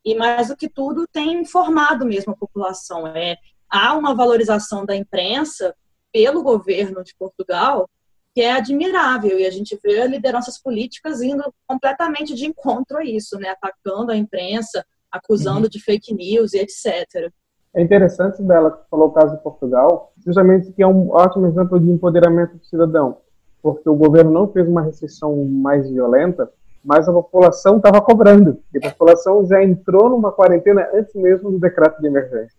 E 0.05 0.15
mais 0.15 0.47
do 0.47 0.57
que 0.57 0.69
tudo, 0.69 1.07
tem 1.11 1.41
informado 1.41 2.05
mesmo 2.05 2.33
a 2.33 2.37
população. 2.37 3.07
É, 3.07 3.37
há 3.69 3.93
uma 3.95 4.15
valorização 4.15 4.85
da 4.85 4.95
imprensa 4.95 5.75
pelo 6.11 6.43
governo 6.43 7.03
de 7.03 7.15
Portugal 7.15 7.89
que 8.33 8.41
é 8.41 8.51
admirável 8.51 9.39
e 9.39 9.45
a 9.45 9.51
gente 9.51 9.77
vê 9.83 10.07
lideranças 10.07 10.59
políticas 10.59 11.21
indo 11.21 11.53
completamente 11.67 12.33
de 12.33 12.45
encontro 12.45 12.97
a 12.97 13.05
isso, 13.05 13.37
né, 13.37 13.49
atacando 13.49 14.11
a 14.11 14.17
imprensa, 14.17 14.83
acusando 15.13 15.63
uhum. 15.63 15.69
de 15.69 15.79
fake 15.79 16.13
news 16.13 16.53
e 16.53 16.59
etc. 16.59 17.31
É 17.75 17.81
interessante 17.81 18.41
dela 18.41 18.71
que 18.71 18.89
falou 18.89 19.07
o 19.07 19.11
caso 19.11 19.35
de 19.35 19.43
Portugal, 19.43 20.11
justamente 20.25 20.71
que 20.71 20.81
é 20.81 20.87
um 20.87 21.11
ótimo 21.11 21.45
exemplo 21.47 21.79
de 21.79 21.89
empoderamento 21.89 22.57
do 22.57 22.65
cidadão, 22.65 23.17
porque 23.61 23.87
o 23.87 23.95
governo 23.95 24.31
não 24.31 24.51
fez 24.51 24.67
uma 24.67 24.81
recessão 24.81 25.45
mais 25.45 25.89
violenta, 25.89 26.51
mas 26.83 27.07
a 27.07 27.13
população 27.13 27.77
estava 27.77 28.01
cobrando. 28.01 28.59
E 28.73 28.85
a 28.85 28.91
população 28.91 29.45
já 29.45 29.63
entrou 29.63 30.09
numa 30.09 30.31
quarentena 30.31 30.89
antes 30.93 31.15
mesmo 31.15 31.51
do 31.51 31.59
decreto 31.59 32.01
de 32.01 32.07
emergência. 32.07 32.57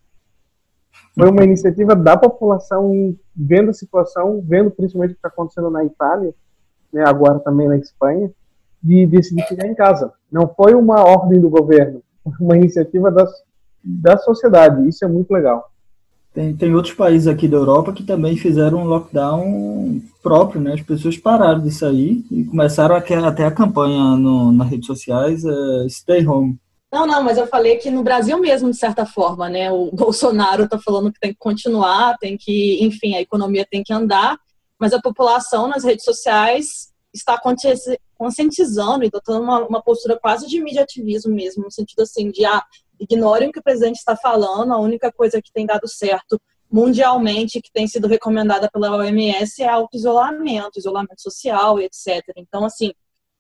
Foi 1.16 1.28
uma 1.28 1.44
iniciativa 1.44 1.94
da 1.94 2.16
população 2.16 3.14
vendo 3.36 3.70
a 3.70 3.74
situação, 3.74 4.42
vendo 4.44 4.70
principalmente 4.70 5.12
o 5.12 5.14
que 5.14 5.18
está 5.18 5.28
acontecendo 5.28 5.70
na 5.70 5.84
Itália, 5.84 6.34
né, 6.92 7.04
agora 7.06 7.38
também 7.40 7.68
na 7.68 7.76
Espanha, 7.76 8.32
de 8.82 9.06
decidir 9.06 9.46
ficar 9.46 9.66
em 9.66 9.74
casa. 9.74 10.12
Não 10.30 10.48
foi 10.48 10.74
uma 10.74 11.04
ordem 11.04 11.40
do 11.40 11.48
governo, 11.48 12.02
uma 12.40 12.56
iniciativa 12.56 13.10
da, 13.10 13.26
da 13.82 14.16
sociedade. 14.18 14.88
Isso 14.88 15.04
é 15.04 15.08
muito 15.08 15.30
legal. 15.32 15.70
Tem, 16.32 16.54
tem 16.56 16.74
outros 16.74 16.94
países 16.94 17.28
aqui 17.28 17.46
da 17.46 17.56
Europa 17.56 17.92
que 17.92 18.02
também 18.02 18.37
fizeram 18.37 18.78
um 18.78 18.87
lockdown 18.87 20.00
próprio, 20.20 20.60
né? 20.60 20.72
As 20.72 20.82
pessoas 20.82 21.16
pararam 21.16 21.60
de 21.60 21.70
sair 21.70 22.24
e 22.28 22.44
começaram 22.44 22.96
a, 22.96 23.28
até 23.28 23.44
a 23.44 23.52
campanha 23.52 24.16
no, 24.16 24.50
nas 24.50 24.68
redes 24.68 24.87
sociais, 24.87 25.44
é, 25.44 25.88
Stay 25.88 26.26
Home. 26.26 26.58
Não, 26.92 27.06
não, 27.06 27.22
mas 27.22 27.38
eu 27.38 27.46
falei 27.46 27.76
que 27.76 27.90
no 27.90 28.02
Brasil 28.02 28.38
mesmo, 28.40 28.70
de 28.70 28.76
certa 28.76 29.06
forma, 29.06 29.48
né? 29.48 29.70
O 29.70 29.90
Bolsonaro 29.94 30.64
está 30.64 30.78
falando 30.78 31.12
que 31.12 31.20
tem 31.20 31.32
que 31.32 31.38
continuar, 31.38 32.16
tem 32.18 32.37
que, 32.37 32.84
enfim, 32.84 33.14
a 33.14 33.20
economia 33.20 33.66
tem 33.70 33.84
que 33.84 33.92
andar, 33.92 34.37
mas 34.78 34.92
a 34.92 35.00
população 35.00 35.68
nas 35.68 35.84
redes 35.84 36.04
sociais 36.04 36.93
está 37.14 37.40
conscientizando 37.40 39.05
e 39.05 39.07
adotando 39.07 39.42
uma, 39.42 39.66
uma, 39.66 39.83
postura 39.83 40.18
quase 40.18 40.46
de 40.46 40.61
mediativismo 40.61 41.33
mesmo, 41.33 41.64
no 41.64 41.70
sentido 41.70 42.03
assim 42.03 42.31
de 42.31 42.44
ah, 42.44 42.62
ignorem 42.98 43.48
o 43.48 43.53
que 43.53 43.61
o 43.61 43.62
presidente 43.62 43.96
está 43.96 44.16
falando, 44.16 44.72
a 44.72 44.79
única 44.79 45.12
coisa 45.12 45.40
que 45.40 45.53
tem 45.53 45.64
dado 45.64 45.88
certo 45.88 46.40
mundialmente 46.74 47.61
que 47.61 47.70
tem 47.70 47.87
sido 47.87 48.09
recomendada 48.09 48.68
pela 48.68 48.96
OMS 48.96 49.62
é 49.62 49.68
auto-isolamento, 49.68 50.77
isolamento 50.77 51.22
social, 51.22 51.79
etc. 51.79 52.20
Então, 52.37 52.64
assim, 52.64 52.92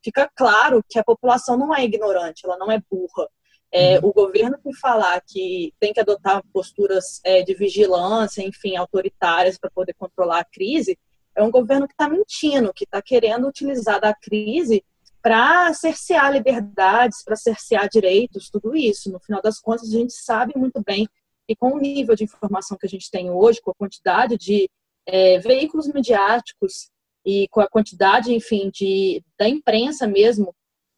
fica 0.04 0.30
claro 0.36 0.84
que 0.88 1.00
a 1.00 1.04
população 1.04 1.56
não 1.56 1.74
é 1.74 1.82
ignorante, 1.82 2.42
ela 2.44 2.56
não 2.56 2.70
é 2.70 2.80
burra. 2.88 3.28
É, 3.72 3.98
uhum. 3.98 4.10
o 4.10 4.12
governo 4.12 4.56
por 4.62 4.72
falar 4.76 5.20
que 5.26 5.74
tem 5.80 5.92
que 5.92 5.98
adotar 5.98 6.44
posturas 6.52 7.20
é, 7.24 7.42
de 7.42 7.54
vigilância, 7.54 8.40
enfim, 8.40 8.76
autoritárias 8.76 9.58
para 9.58 9.68
poder 9.68 9.94
controlar 9.94 10.38
a 10.38 10.44
crise, 10.44 10.96
é 11.36 11.42
um 11.42 11.50
governo 11.50 11.86
que 11.86 11.94
está 11.94 12.08
mentindo, 12.08 12.72
que 12.72 12.84
está 12.84 13.02
querendo 13.02 13.48
utilizar 13.48 14.00
da 14.00 14.14
crise 14.14 14.84
para 15.22 15.72
cercear 15.72 16.32
liberdades, 16.32 17.24
para 17.24 17.34
cercear 17.34 17.88
direitos, 17.88 18.50
tudo 18.50 18.76
isso. 18.76 19.10
No 19.10 19.18
final 19.18 19.40
das 19.40 19.58
contas, 19.58 19.88
a 19.88 19.98
gente 19.98 20.12
sabe 20.12 20.52
muito 20.56 20.82
bem 20.82 21.08
que 21.46 21.56
com 21.56 21.74
o 21.74 21.78
nível 21.78 22.14
de 22.14 22.24
informação 22.24 22.76
que 22.78 22.86
a 22.86 22.88
gente 22.88 23.10
tem 23.10 23.30
hoje, 23.30 23.60
com 23.60 23.70
a 23.70 23.74
quantidade 23.74 24.36
de 24.36 24.68
é, 25.06 25.38
veículos 25.38 25.88
mediáticos 25.88 26.90
e 27.24 27.48
com 27.48 27.60
a 27.60 27.68
quantidade, 27.68 28.34
enfim, 28.34 28.70
de, 28.70 29.22
da 29.38 29.48
imprensa 29.48 30.06
mesmo 30.06 30.54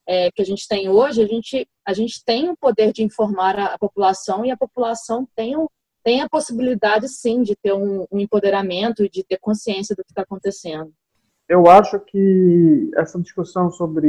é, 0.06 0.30
que 0.30 0.42
a 0.42 0.44
gente 0.44 0.66
tem 0.68 0.88
hoje, 0.88 1.22
a 1.22 1.26
gente, 1.26 1.68
a 1.84 1.92
gente 1.92 2.24
tem 2.24 2.48
o 2.48 2.56
poder 2.56 2.92
de 2.92 3.02
informar 3.02 3.58
a, 3.58 3.74
a 3.74 3.78
população 3.78 4.44
e 4.44 4.50
a 4.50 4.56
população 4.56 5.26
tem, 5.34 5.56
o, 5.56 5.70
tem 6.06 6.20
a 6.20 6.28
possibilidade, 6.28 7.08
sim, 7.08 7.42
de 7.42 7.56
ter 7.56 7.72
um, 7.72 8.06
um 8.12 8.20
empoderamento 8.20 9.04
e 9.04 9.08
de 9.08 9.24
ter 9.24 9.38
consciência 9.38 9.92
do 9.96 10.04
que 10.04 10.12
está 10.12 10.22
acontecendo. 10.22 10.92
Eu 11.48 11.66
acho 11.66 11.98
que 11.98 12.92
essa 12.94 13.20
discussão 13.20 13.72
sobre 13.72 14.08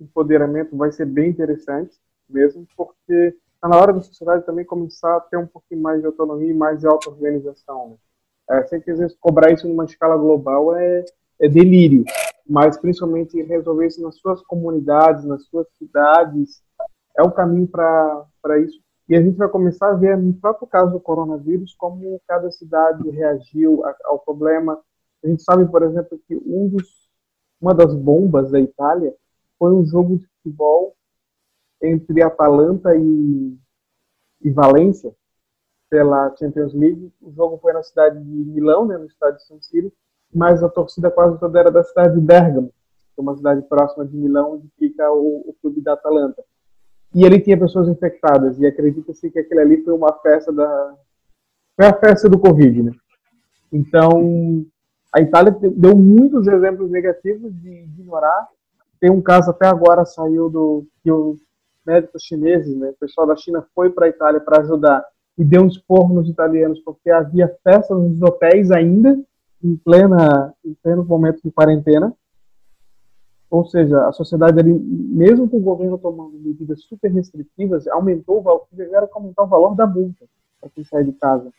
empoderamento 0.00 0.76
vai 0.76 0.90
ser 0.90 1.06
bem 1.06 1.30
interessante, 1.30 1.96
mesmo, 2.28 2.66
porque 2.76 3.36
está 3.54 3.68
na 3.68 3.76
hora 3.76 3.92
da 3.92 4.00
sociedade 4.00 4.44
também 4.44 4.64
começar 4.64 5.18
a 5.18 5.20
ter 5.20 5.36
um 5.36 5.46
pouquinho 5.46 5.80
mais 5.80 6.00
de 6.00 6.06
autonomia 6.06 6.50
e 6.50 6.54
mais 6.54 6.80
de 6.80 6.88
auto-organização. 6.88 7.90
Né? 7.90 8.58
É, 8.58 8.66
sem 8.66 8.80
que 8.80 8.90
às 8.90 8.98
vezes 8.98 9.16
cobrar 9.20 9.52
isso 9.52 9.68
numa 9.68 9.84
escala 9.84 10.16
global 10.16 10.74
é, 10.74 11.04
é 11.40 11.48
delírio, 11.48 12.04
mas 12.44 12.76
principalmente 12.76 13.40
resolver 13.40 13.86
isso 13.86 14.02
nas 14.02 14.16
suas 14.16 14.42
comunidades, 14.42 15.24
nas 15.24 15.44
suas 15.44 15.68
cidades, 15.78 16.60
é 17.16 17.22
o 17.22 17.30
caminho 17.30 17.68
para 17.68 18.58
isso. 18.66 18.80
E 19.10 19.16
a 19.16 19.20
gente 19.20 19.36
vai 19.36 19.48
começar 19.48 19.90
a 19.90 19.94
ver, 19.94 20.16
no 20.16 20.32
próprio 20.34 20.68
caso 20.68 20.92
do 20.92 21.00
coronavírus, 21.00 21.74
como 21.74 22.20
cada 22.28 22.48
cidade 22.52 23.10
reagiu 23.10 23.82
ao 24.04 24.20
problema. 24.20 24.80
A 25.24 25.26
gente 25.26 25.42
sabe, 25.42 25.68
por 25.68 25.82
exemplo, 25.82 26.16
que 26.28 26.36
um 26.36 26.68
dos, 26.68 27.10
uma 27.60 27.74
das 27.74 27.92
bombas 27.92 28.52
da 28.52 28.60
Itália 28.60 29.12
foi 29.58 29.72
um 29.72 29.84
jogo 29.84 30.16
de 30.16 30.28
futebol 30.28 30.94
entre 31.82 32.22
Atalanta 32.22 32.94
e, 32.94 33.58
e 34.42 34.50
Valência 34.52 35.12
pela 35.88 36.32
Champions 36.36 36.72
League. 36.72 37.12
O 37.20 37.32
jogo 37.32 37.58
foi 37.58 37.72
na 37.72 37.82
cidade 37.82 38.16
de 38.16 38.30
Milão, 38.30 38.86
né, 38.86 38.96
no 38.96 39.06
estádio 39.06 39.40
San 39.40 39.60
Siro, 39.60 39.92
mas 40.32 40.62
a 40.62 40.68
torcida 40.68 41.10
quase 41.10 41.36
toda 41.40 41.58
era 41.58 41.72
da 41.72 41.82
cidade 41.82 42.14
de 42.14 42.20
Bergamo, 42.20 42.68
que 42.68 43.18
é 43.18 43.20
uma 43.20 43.36
cidade 43.36 43.62
próxima 43.62 44.06
de 44.06 44.16
Milão, 44.16 44.52
onde 44.52 44.68
fica 44.78 45.10
o, 45.10 45.50
o 45.50 45.56
clube 45.60 45.80
da 45.80 45.94
Atalanta. 45.94 46.44
E 47.14 47.24
ele 47.24 47.40
tinha 47.40 47.58
pessoas 47.58 47.88
infectadas, 47.88 48.58
e 48.58 48.66
acredita-se 48.66 49.30
que 49.30 49.38
aquele 49.38 49.60
ali 49.60 49.84
foi 49.84 49.94
uma 49.94 50.12
festa 50.20 50.52
da... 50.52 50.94
Foi 51.76 51.86
a 51.86 51.94
festa 51.94 52.28
do 52.28 52.38
Covid, 52.38 52.82
né? 52.82 52.92
Então, 53.72 54.64
a 55.12 55.20
Itália 55.20 55.56
deu 55.76 55.96
muitos 55.96 56.46
exemplos 56.46 56.90
negativos 56.90 57.52
de 57.60 57.70
ignorar. 57.70 58.48
Tem 59.00 59.10
um 59.10 59.22
caso 59.22 59.50
até 59.50 59.66
agora 59.66 60.04
saiu 60.04 60.48
do 60.48 60.86
que 61.02 61.10
o 61.10 61.36
médicos 61.86 62.22
chineses, 62.22 62.76
né, 62.76 62.90
o 62.90 62.96
pessoal 63.00 63.26
da 63.26 63.34
China 63.34 63.64
foi 63.74 63.90
para 63.90 64.06
a 64.06 64.08
Itália 64.08 64.40
para 64.40 64.60
ajudar 64.60 65.02
e 65.36 65.44
deu 65.44 65.62
um 65.62 65.66
esporro 65.66 66.14
nos 66.14 66.28
italianos 66.28 66.78
porque 66.80 67.10
havia 67.10 67.48
festas 67.64 67.96
nos 67.96 68.20
hotéis 68.20 68.70
ainda 68.70 69.18
em 69.62 69.76
plena 69.76 70.52
em 70.64 70.74
pleno 70.74 71.04
momento 71.04 71.40
de 71.42 71.50
quarentena. 71.50 72.14
Ou 73.50 73.64
seja, 73.64 74.06
a 74.06 74.12
sociedade 74.12 74.60
ali, 74.60 74.72
mesmo 74.72 75.48
com 75.48 75.56
o 75.56 75.60
governo 75.60 75.98
tomando 75.98 76.38
medidas 76.38 76.82
super 76.82 77.10
restritivas, 77.10 77.88
aumentou 77.88 78.38
o 78.38 78.42
valor, 78.42 78.64
tiveram 78.70 79.08
aumentar 79.12 79.42
o 79.42 79.48
valor 79.48 79.74
da 79.74 79.86
multa 79.86 80.24
para 80.60 80.70
quem 80.70 80.84
sai 80.84 81.02
de 81.02 81.12
casa. 81.12 81.50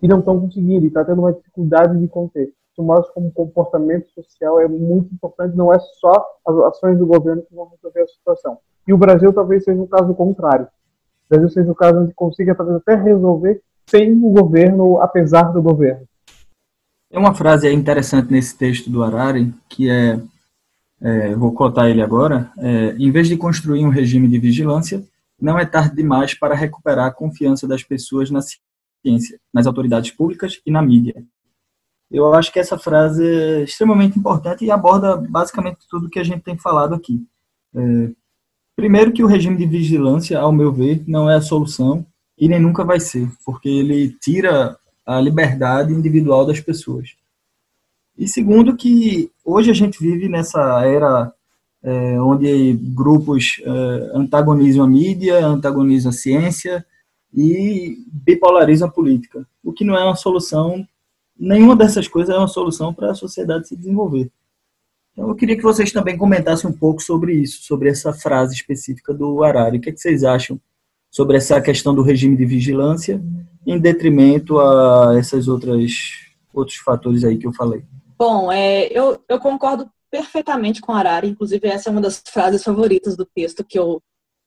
E 0.00 0.08
não 0.08 0.20
estão 0.20 0.40
conseguindo, 0.40 0.86
e 0.86 0.88
está 0.88 1.04
tendo 1.04 1.20
uma 1.20 1.32
dificuldade 1.32 1.98
de 1.98 2.08
conter. 2.08 2.52
Isso 2.72 2.82
mostra 2.82 3.12
como 3.12 3.30
comportamento 3.32 4.08
social 4.12 4.60
é 4.60 4.68
muito 4.68 5.12
importante, 5.12 5.56
não 5.56 5.74
é 5.74 5.78
só 6.00 6.24
as 6.46 6.56
ações 6.56 6.96
do 6.96 7.06
governo 7.06 7.42
que 7.42 7.54
vão 7.54 7.68
resolver 7.68 8.02
a 8.02 8.06
situação. 8.06 8.58
E 8.86 8.92
o 8.92 8.98
Brasil 8.98 9.32
talvez 9.32 9.64
seja 9.64 9.82
um 9.82 9.86
caso 9.86 10.14
contrário. 10.14 10.66
O 10.66 11.28
Brasil 11.28 11.50
seja 11.50 11.70
o 11.70 11.74
caso 11.74 11.98
onde 11.98 12.14
consiga 12.14 12.54
talvez 12.54 12.78
até 12.78 12.94
resolver 12.94 13.60
sem 13.86 14.12
o 14.12 14.30
governo, 14.30 14.98
apesar 15.00 15.52
do 15.52 15.60
governo. 15.60 16.06
Tem 17.10 17.18
uma 17.18 17.34
frase 17.34 17.70
interessante 17.72 18.30
nesse 18.30 18.56
texto 18.56 18.90
do 18.90 19.02
Harari, 19.02 19.52
que 19.68 19.90
é, 19.90 20.20
é 21.00 21.34
vou 21.34 21.52
cotar 21.52 21.88
ele 21.88 22.02
agora, 22.02 22.50
é, 22.58 22.94
em 22.98 23.10
vez 23.10 23.28
de 23.28 23.36
construir 23.36 23.84
um 23.84 23.90
regime 23.90 24.28
de 24.28 24.38
vigilância, 24.38 25.04
não 25.40 25.58
é 25.58 25.64
tarde 25.64 25.96
demais 25.96 26.34
para 26.34 26.54
recuperar 26.54 27.06
a 27.06 27.12
confiança 27.12 27.66
das 27.66 27.82
pessoas 27.82 28.30
na 28.30 28.40
ciência, 28.42 29.38
nas 29.52 29.66
autoridades 29.66 30.10
públicas 30.10 30.60
e 30.66 30.70
na 30.70 30.82
mídia. 30.82 31.24
Eu 32.10 32.34
acho 32.34 32.52
que 32.52 32.58
essa 32.58 32.78
frase 32.78 33.24
é 33.24 33.62
extremamente 33.64 34.18
importante 34.18 34.64
e 34.64 34.70
aborda 34.70 35.16
basicamente 35.16 35.78
tudo 35.88 36.08
que 36.08 36.18
a 36.18 36.24
gente 36.24 36.42
tem 36.42 36.56
falado 36.56 36.94
aqui. 36.94 37.24
É, 37.74 38.10
Primeiro 38.78 39.10
que 39.10 39.24
o 39.24 39.26
regime 39.26 39.56
de 39.56 39.66
vigilância, 39.66 40.38
ao 40.38 40.52
meu 40.52 40.72
ver, 40.72 41.02
não 41.04 41.28
é 41.28 41.34
a 41.34 41.40
solução 41.40 42.06
e 42.38 42.48
nem 42.48 42.60
nunca 42.60 42.84
vai 42.84 43.00
ser, 43.00 43.28
porque 43.44 43.68
ele 43.68 44.16
tira 44.20 44.78
a 45.04 45.20
liberdade 45.20 45.92
individual 45.92 46.46
das 46.46 46.60
pessoas. 46.60 47.16
E 48.18 48.26
segundo 48.26 48.76
que 48.76 49.30
hoje 49.44 49.70
a 49.70 49.74
gente 49.74 50.00
vive 50.00 50.28
nessa 50.28 50.84
era 50.84 51.32
é, 51.80 52.20
onde 52.20 52.72
grupos 52.72 53.62
é, 53.62 54.10
antagonizam 54.12 54.84
a 54.84 54.88
mídia, 54.88 55.46
antagonizam 55.46 56.10
a 56.10 56.12
ciência 56.12 56.84
e 57.32 57.98
bipolarizam 58.12 58.88
a 58.88 58.90
política, 58.90 59.46
o 59.62 59.72
que 59.72 59.84
não 59.84 59.96
é 59.96 60.02
uma 60.02 60.16
solução, 60.16 60.84
nenhuma 61.38 61.76
dessas 61.76 62.08
coisas 62.08 62.34
é 62.34 62.38
uma 62.38 62.48
solução 62.48 62.92
para 62.92 63.12
a 63.12 63.14
sociedade 63.14 63.68
se 63.68 63.76
desenvolver. 63.76 64.28
Então, 65.12 65.28
eu 65.28 65.34
queria 65.36 65.56
que 65.56 65.62
vocês 65.62 65.92
também 65.92 66.16
comentassem 66.16 66.68
um 66.68 66.72
pouco 66.72 67.00
sobre 67.00 67.34
isso, 67.34 67.62
sobre 67.62 67.88
essa 67.88 68.12
frase 68.12 68.54
específica 68.54 69.14
do 69.14 69.44
Arari. 69.44 69.78
O 69.78 69.80
que, 69.80 69.90
é 69.90 69.92
que 69.92 70.00
vocês 70.00 70.24
acham 70.24 70.60
sobre 71.10 71.36
essa 71.36 71.60
questão 71.60 71.94
do 71.94 72.02
regime 72.02 72.36
de 72.36 72.44
vigilância 72.44 73.22
em 73.64 73.78
detrimento 73.78 74.58
a 74.58 75.16
esses 75.18 75.46
outros 75.46 76.74
fatores 76.84 77.22
aí 77.22 77.36
que 77.36 77.46
eu 77.46 77.52
falei? 77.52 77.84
Bom, 78.18 78.50
é, 78.50 78.86
eu, 78.86 79.22
eu 79.28 79.38
concordo 79.38 79.88
perfeitamente 80.10 80.80
com 80.80 80.92
Arari, 80.92 81.28
inclusive 81.28 81.68
essa 81.68 81.88
é 81.88 81.92
uma 81.92 82.00
das 82.00 82.20
frases 82.26 82.64
favoritas 82.64 83.16
do 83.16 83.24
texto 83.24 83.64
que 83.64 83.78
eu, 83.78 84.02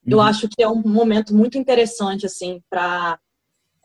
eu 0.06 0.18
uhum. 0.18 0.24
acho 0.24 0.50
que 0.50 0.62
é 0.62 0.68
um 0.68 0.82
momento 0.82 1.34
muito 1.34 1.58
interessante 1.58 2.26
assim 2.26 2.62
para 2.70 3.18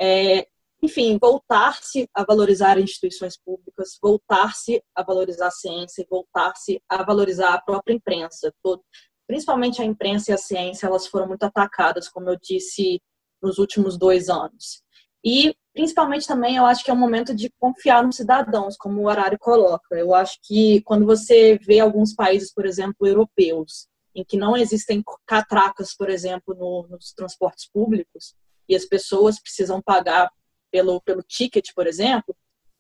é, 0.01 0.49
enfim, 0.83 1.17
voltar-se 1.21 2.09
a 2.13 2.25
valorizar 2.25 2.81
instituições 2.81 3.37
públicas, 3.37 3.97
voltar-se 4.03 4.83
a 4.93 5.05
valorizar 5.05 5.47
a 5.47 5.53
ciência, 5.53 6.05
voltar-se 6.11 6.83
a 6.89 7.05
valorizar 7.05 7.55
a 7.55 7.61
própria 7.61 7.95
imprensa. 7.95 8.53
Todo, 8.63 8.83
principalmente 9.27 9.81
a 9.81 9.85
imprensa 9.85 10.33
e 10.33 10.35
a 10.35 10.39
ciência, 10.39 10.87
elas 10.87 11.07
foram 11.07 11.29
muito 11.29 11.45
atacadas, 11.45 12.09
como 12.09 12.29
eu 12.29 12.37
disse, 12.43 13.01
nos 13.41 13.59
últimos 13.59 13.97
dois 13.97 14.29
anos. 14.29 14.83
E, 15.29 15.57
principalmente 15.75 16.25
também, 16.25 16.55
eu 16.55 16.65
acho 16.65 16.85
que 16.85 16.91
é 16.91 16.95
um 16.95 16.99
momento 16.99 17.35
de 17.35 17.51
confiar 17.59 18.05
nos 18.05 18.15
cidadãos, 18.15 18.77
como 18.77 19.03
o 19.03 19.09
Arari 19.09 19.37
coloca. 19.37 19.97
Eu 19.97 20.15
acho 20.15 20.39
que 20.41 20.81
quando 20.83 21.05
você 21.05 21.59
vê 21.59 21.81
alguns 21.81 22.15
países, 22.15 22.55
por 22.55 22.65
exemplo, 22.65 23.09
europeus, 23.09 23.89
em 24.15 24.25
que 24.25 24.37
não 24.37 24.57
existem 24.57 25.03
catracas, 25.27 25.97
por 25.97 26.09
exemplo, 26.09 26.55
no, 26.55 26.87
nos 26.89 27.13
transportes 27.13 27.69
públicos, 27.69 28.37
e 28.69 28.77
as 28.77 28.85
pessoas 28.85 29.41
precisam 29.41 29.83
pagar 29.83 30.31
pelo, 30.71 31.01
pelo 31.01 31.25
ticket, 31.25 31.71
por 31.75 31.89
exemplo, 31.89 32.33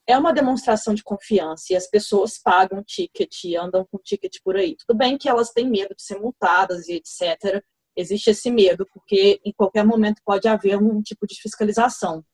é 0.07 0.17
uma 0.17 0.33
demonstração 0.33 0.95
de 0.95 1.03
confiança 1.03 1.73
e 1.73 1.77
as 1.77 1.89
pessoas 1.89 2.39
pagam 2.39 2.81
ticket 2.85 3.43
e 3.43 3.57
andam 3.57 3.85
com 3.91 3.99
ticket 3.99 4.37
por 4.45 4.55
aí. 4.57 4.77
Tudo 4.77 4.97
bem 4.97 5.19
que 5.19 5.29
elas 5.29 5.51
têm 5.51 5.69
medo 5.69 5.97
de 5.97 6.03
ser 6.03 6.21
multadas 6.21 6.87
e 6.87 6.93
etc. 6.95 7.61
Existe 7.97 8.31
esse 8.31 8.53
medo, 8.53 8.87
porque 8.95 9.41
em 9.45 9.53
qualquer 9.53 9.85
momento 9.85 10.23
pode 10.25 10.47
haver 10.47 10.77
um 10.81 11.03
tipo 11.03 11.27
de 11.27 11.41
fiscalização. 11.41 12.25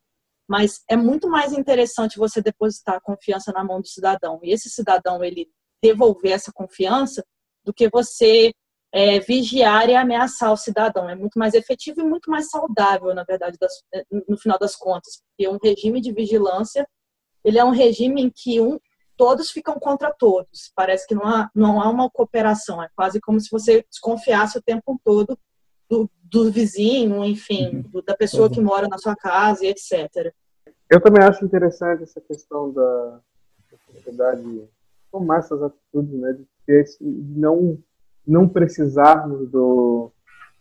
Mas 0.53 0.83
é 0.87 0.99
muito 0.99 1.31
mais 1.31 1.55
interessante 1.55 2.19
você 2.19 2.43
depositar 2.43 2.97
a 2.97 3.01
confiança 3.01 3.51
na 3.53 3.65
mão 3.65 3.81
do 3.81 3.89
cidadão 3.89 4.39
e 4.43 4.53
esse 4.53 4.69
cidadão 4.69 5.25
ele 5.25 5.49
devolver 5.83 6.33
essa 6.33 6.53
confiança 6.53 7.25
do 7.65 7.73
que 7.73 7.89
você 7.89 8.53
é, 8.93 9.19
vigiar 9.19 9.89
e 9.89 9.95
ameaçar 9.95 10.53
o 10.53 10.57
cidadão. 10.59 11.09
É 11.09 11.15
muito 11.15 11.39
mais 11.39 11.55
efetivo 11.55 12.03
e 12.03 12.05
muito 12.05 12.31
mais 12.31 12.51
saudável, 12.51 13.15
na 13.15 13.25
verdade, 13.25 13.57
das, 13.59 13.73
é, 13.95 14.05
no 14.29 14.37
final 14.37 14.59
das 14.59 14.77
contas. 14.77 15.23
Porque 15.25 15.49
um 15.49 15.57
regime 15.57 16.03
de 16.03 16.13
vigilância, 16.13 16.87
ele 17.43 17.59
é 17.59 17.65
um 17.65 17.71
regime 17.71 18.21
em 18.21 18.31
que 18.31 18.61
um, 18.61 18.79
todos 19.17 19.51
ficam 19.51 19.77
contra 19.81 20.13
todos. 20.13 20.71
Parece 20.77 21.07
que 21.07 21.15
não 21.15 21.27
há, 21.27 21.51
não 21.55 21.81
há 21.81 21.89
uma 21.89 22.11
cooperação. 22.11 22.83
É 22.83 22.91
quase 22.95 23.23
como 23.23 23.41
se 23.41 23.49
você 23.51 23.87
desconfiasse 23.89 24.59
o 24.59 24.63
tempo 24.63 25.01
todo 25.03 25.39
do, 25.89 26.11
do 26.23 26.53
vizinho, 26.53 27.25
enfim, 27.25 27.69
uhum. 27.69 27.83
do, 27.85 28.03
da 28.03 28.15
pessoa 28.15 28.49
uhum. 28.49 28.53
que 28.53 28.61
mora 28.61 28.87
na 28.87 28.99
sua 28.99 29.17
casa 29.17 29.65
etc. 29.65 30.35
eu 30.93 31.01
também 31.01 31.25
acho 31.25 31.43
interessante 31.43 32.03
essa 32.03 32.21
questão 32.21 32.71
da, 32.71 33.21
da 33.71 33.79
sociedade 33.91 34.69
tomar 35.11 35.39
essas 35.39 35.63
atitudes, 35.63 36.13
né, 36.21 36.33
de, 36.35 36.47
ter, 36.67 36.85
de 37.01 37.39
não, 37.39 37.79
não 38.27 38.47
precisarmos 38.47 39.49
do, 39.51 40.13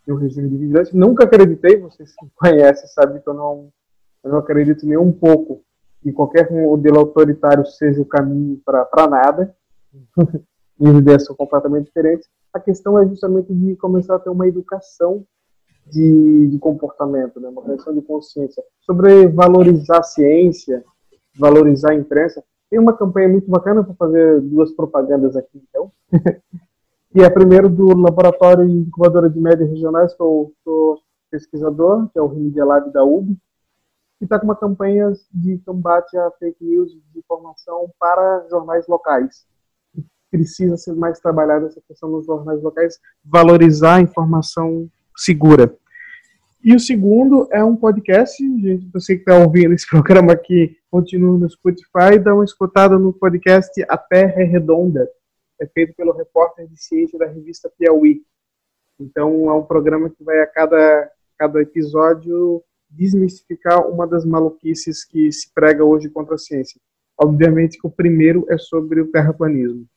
do 0.08 0.16
regime 0.16 0.50
de 0.50 0.58
vigilância. 0.58 0.98
Nunca 0.98 1.26
acreditei, 1.26 1.78
vocês 1.78 2.14
conhecem, 2.36 2.88
sabe 2.88 3.20
que 3.20 3.28
eu 3.28 3.34
não, 3.34 3.70
eu 4.24 4.32
não 4.32 4.40
acredito 4.40 4.86
nem 4.86 4.98
um 4.98 5.12
pouco 5.12 5.62
que 6.02 6.14
qualquer 6.14 6.50
modelo 6.50 7.00
autoritário 7.00 7.66
seja 7.66 8.02
o 8.02 8.06
caminho 8.06 8.62
para 8.66 9.08
nada. 9.10 9.54
Minhas 10.80 10.98
ideias 10.98 11.26
são 11.26 11.36
completamente 11.36 11.88
diferentes. 11.88 12.28
A 12.54 12.60
questão 12.60 12.98
é 12.98 13.06
justamente 13.06 13.54
de 13.54 13.76
começar 13.76 14.16
a 14.16 14.20
ter 14.20 14.30
uma 14.30 14.48
educação 14.48 15.26
de, 15.88 16.48
de 16.48 16.60
comportamento, 16.60 17.40
né? 17.40 17.50
uma 17.50 17.64
questão 17.64 17.94
de 17.94 18.02
consciência. 18.02 18.64
Sobre 18.82 19.28
valorizar 19.28 20.00
a 20.00 20.04
ciência, 20.04 20.84
valorizar 21.38 21.92
a 21.92 21.96
imprensa. 21.96 22.44
Tem 22.70 22.80
uma 22.80 22.96
campanha 22.96 23.30
muito 23.30 23.50
bacana 23.50 23.84
para 23.84 23.94
fazer 23.96 24.42
duas 24.42 24.72
propagandas 24.72 25.36
aqui, 25.36 25.62
então. 25.70 25.92
que 27.12 27.22
é 27.22 27.30
primeiro 27.30 27.70
do 27.70 27.98
Laboratório 27.98 28.64
Incubadora 28.64 29.30
de 29.30 29.40
Médias 29.40 29.70
Regionais, 29.70 30.14
que 30.14 30.22
eu 30.22 30.54
sou 30.64 31.00
pesquisador, 31.30 32.10
que 32.10 32.20
é 32.20 32.22
o 32.22 32.28
Remedia 32.28 32.66
Lab 32.66 32.92
da 32.92 33.04
UB, 33.04 33.38
que 34.18 34.26
está 34.26 34.40
com 34.40 34.46
uma 34.46 34.56
campanha 34.56 35.12
de 35.34 35.58
combate 35.60 36.16
a 36.18 36.32
fake 36.40 36.64
news 36.64 36.92
de 36.92 37.20
informação 37.20 37.92
para 38.00 38.46
jornais 38.50 38.88
locais. 38.88 39.46
Precisa 40.30 40.78
ser 40.78 40.94
mais 40.94 41.20
trabalhada 41.20 41.68
essa 41.68 41.82
questão 41.86 42.10
nos 42.10 42.26
jornais 42.26 42.62
locais, 42.62 43.00
valorizar 43.26 43.96
a 43.96 44.02
informação 44.02 44.88
segura. 45.16 45.76
E 46.64 46.76
o 46.76 46.80
segundo 46.80 47.48
é 47.52 47.64
um 47.64 47.76
podcast, 47.76 48.38
gente, 48.38 48.88
você 48.94 49.16
que 49.16 49.22
está 49.22 49.38
ouvindo 49.38 49.74
esse 49.74 49.88
programa 49.90 50.34
aqui, 50.34 50.78
continua 50.92 51.38
no 51.38 51.50
Spotify, 51.50 52.20
dá 52.24 52.36
uma 52.36 52.46
escutada 52.46 53.00
no 53.00 53.12
podcast 53.12 53.72
A 53.90 53.98
Terra 53.98 54.42
é 54.42 54.44
Redonda, 54.44 55.10
é 55.60 55.66
feito 55.66 55.96
pelo 55.96 56.12
repórter 56.12 56.68
de 56.68 56.82
ciência 56.82 57.18
da 57.18 57.26
revista 57.26 57.72
Piauí. 57.78 58.22
Então 59.00 59.50
é 59.50 59.54
um 59.54 59.64
programa 59.64 60.10
que 60.10 60.24
vai 60.24 60.40
a 60.40 60.48
cada, 60.48 61.12
cada 61.38 61.62
episódio 61.62 62.64
desmistificar 62.88 63.88
uma 63.88 64.06
das 64.06 64.26
maluquices 64.26 65.04
que 65.04 65.32
se 65.32 65.52
prega 65.54 65.84
hoje 65.84 66.10
contra 66.10 66.36
a 66.36 66.38
ciência. 66.38 66.80
Obviamente 67.18 67.80
que 67.80 67.88
o 67.88 67.92
primeiro 67.92 68.46
é 68.50 68.58
sobre 68.58 69.02
o 69.02 69.12
terraplanismo. 69.12 69.88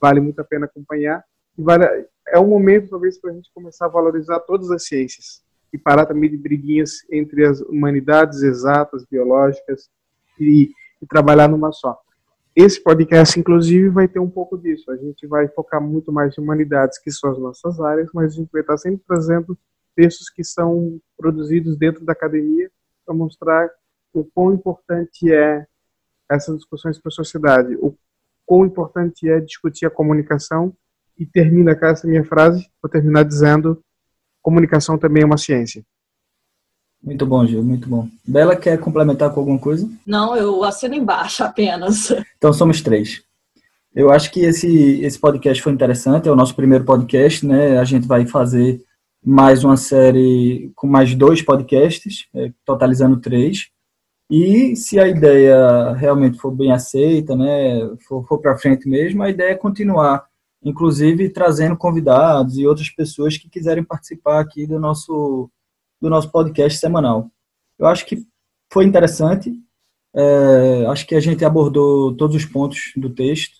Vale 0.00 0.20
muito 0.20 0.40
a 0.40 0.44
pena 0.44 0.66
acompanhar. 0.66 1.22
Vale, 1.56 2.06
é 2.28 2.38
um 2.38 2.46
momento, 2.46 2.90
talvez, 2.90 3.18
para 3.18 3.30
a 3.30 3.34
gente 3.34 3.50
começar 3.54 3.86
a 3.86 3.90
valorizar 3.90 4.40
todas 4.40 4.70
as 4.70 4.86
ciências 4.86 5.42
e 5.72 5.78
parar 5.78 6.06
também 6.06 6.30
de 6.30 6.36
briguinhas 6.36 7.04
entre 7.10 7.44
as 7.44 7.60
humanidades 7.60 8.42
exatas, 8.42 9.04
biológicas 9.04 9.90
e, 10.38 10.70
e 11.02 11.06
trabalhar 11.06 11.48
numa 11.48 11.72
só. 11.72 12.00
Esse 12.54 12.80
podcast, 12.82 13.38
inclusive, 13.38 13.88
vai 13.88 14.06
ter 14.06 14.20
um 14.20 14.30
pouco 14.30 14.56
disso. 14.56 14.90
A 14.90 14.96
gente 14.96 15.26
vai 15.26 15.48
focar 15.48 15.82
muito 15.82 16.12
mais 16.12 16.38
em 16.38 16.40
humanidades, 16.40 16.98
que 16.98 17.10
são 17.10 17.32
as 17.32 17.38
nossas 17.38 17.80
áreas, 17.80 18.08
mas 18.14 18.32
a 18.32 18.36
gente 18.36 18.50
vai 18.52 18.60
estar 18.60 18.76
sempre 18.78 19.02
trazendo 19.06 19.58
textos 19.96 20.30
que 20.30 20.44
são 20.44 21.00
produzidos 21.16 21.76
dentro 21.76 22.04
da 22.04 22.12
academia 22.12 22.70
para 23.04 23.14
mostrar 23.14 23.68
o 24.12 24.24
quão 24.24 24.54
importante 24.54 25.32
é 25.32 25.66
essas 26.30 26.56
discussões 26.56 26.98
para 26.98 27.08
a 27.08 27.12
sociedade, 27.12 27.76
o 27.80 27.96
quão 28.46 28.64
importante 28.64 29.28
é 29.28 29.40
discutir 29.40 29.86
a 29.86 29.90
comunicação 29.90 30.74
e 31.18 31.26
termina 31.26 31.74
com 31.74 31.86
essa 31.86 32.06
minha 32.06 32.24
frase, 32.24 32.66
vou 32.82 32.90
terminar 32.90 33.24
dizendo 33.24 33.80
comunicação 34.42 34.98
também 34.98 35.22
é 35.22 35.26
uma 35.26 35.38
ciência. 35.38 35.82
Muito 37.02 37.26
bom, 37.26 37.44
Gil, 37.46 37.62
muito 37.62 37.88
bom. 37.88 38.08
Bela, 38.26 38.56
quer 38.56 38.78
complementar 38.78 39.32
com 39.32 39.40
alguma 39.40 39.58
coisa? 39.58 39.88
Não, 40.06 40.36
eu 40.36 40.62
assino 40.64 40.94
embaixo 40.94 41.42
apenas. 41.42 42.10
Então 42.36 42.52
somos 42.52 42.82
três. 42.82 43.22
Eu 43.94 44.10
acho 44.10 44.30
que 44.30 44.40
esse, 44.40 45.00
esse 45.02 45.18
podcast 45.18 45.62
foi 45.62 45.72
interessante, 45.72 46.28
é 46.28 46.32
o 46.32 46.36
nosso 46.36 46.54
primeiro 46.54 46.84
podcast, 46.84 47.46
né? 47.46 47.78
A 47.78 47.84
gente 47.84 48.06
vai 48.06 48.26
fazer 48.26 48.82
mais 49.24 49.64
uma 49.64 49.78
série 49.78 50.70
com 50.74 50.86
mais 50.86 51.14
dois 51.14 51.40
podcasts, 51.40 52.26
é, 52.34 52.52
totalizando 52.66 53.18
três. 53.18 53.70
E 54.30 54.76
se 54.76 54.98
a 54.98 55.08
ideia 55.08 55.92
realmente 55.92 56.38
for 56.38 56.50
bem 56.50 56.72
aceita, 56.72 57.34
né, 57.34 57.88
for, 58.06 58.26
for 58.26 58.38
para 58.38 58.58
frente 58.58 58.88
mesmo, 58.88 59.22
a 59.22 59.30
ideia 59.30 59.52
é 59.52 59.54
continuar, 59.54 60.26
inclusive 60.64 61.28
trazendo 61.28 61.76
convidados 61.76 62.56
e 62.56 62.66
outras 62.66 62.88
pessoas 62.88 63.36
que 63.36 63.50
quiserem 63.50 63.84
participar 63.84 64.40
aqui 64.40 64.66
do 64.66 64.80
nosso, 64.80 65.50
do 66.00 66.08
nosso 66.08 66.30
podcast 66.30 66.78
semanal. 66.78 67.30
Eu 67.78 67.86
acho 67.86 68.06
que 68.06 68.26
foi 68.72 68.84
interessante, 68.84 69.52
é, 70.14 70.86
acho 70.88 71.06
que 71.06 71.14
a 71.14 71.20
gente 71.20 71.44
abordou 71.44 72.16
todos 72.16 72.34
os 72.34 72.46
pontos 72.46 72.92
do 72.96 73.10
texto. 73.10 73.56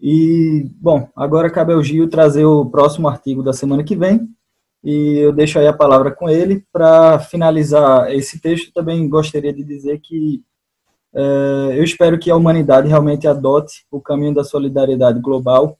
E, 0.00 0.70
bom, 0.80 1.08
agora 1.14 1.50
cabe 1.50 1.72
ao 1.72 1.82
Gil 1.82 2.08
trazer 2.08 2.44
o 2.44 2.64
próximo 2.64 3.08
artigo 3.08 3.42
da 3.42 3.52
semana 3.52 3.84
que 3.84 3.96
vem, 3.96 4.28
e 4.82 5.18
eu 5.18 5.32
deixo 5.32 5.58
aí 5.58 5.66
a 5.66 5.72
palavra 5.72 6.12
com 6.12 6.30
ele. 6.30 6.64
Para 6.72 7.18
finalizar 7.18 8.10
esse 8.14 8.40
texto, 8.40 8.72
também 8.72 9.08
gostaria 9.08 9.52
de 9.52 9.64
dizer 9.64 10.00
que 10.00 10.42
é, 11.14 11.78
eu 11.78 11.84
espero 11.84 12.18
que 12.18 12.30
a 12.30 12.36
humanidade 12.36 12.88
realmente 12.88 13.26
adote 13.26 13.84
o 13.90 14.00
caminho 14.00 14.32
da 14.34 14.44
solidariedade 14.44 15.20
global 15.20 15.78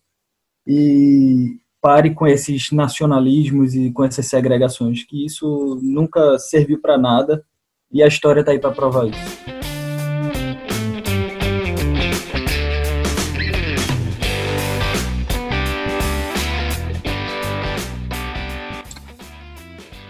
e 0.69 1.59
pare 1.81 2.15
com 2.15 2.27
esses 2.27 2.71
nacionalismos 2.71 3.75
e 3.75 3.91
com 3.91 4.05
essas 4.05 4.27
segregações, 4.27 5.03
que 5.03 5.25
isso 5.25 5.81
nunca 5.83 6.39
serviu 6.39 6.79
para 6.79 6.99
nada 6.99 7.43
e 7.91 8.03
a 8.03 8.07
história 8.07 8.41
está 8.41 8.53
aí 8.53 8.59
para 8.59 8.71
provar 8.71 9.07
isso. 9.07 9.39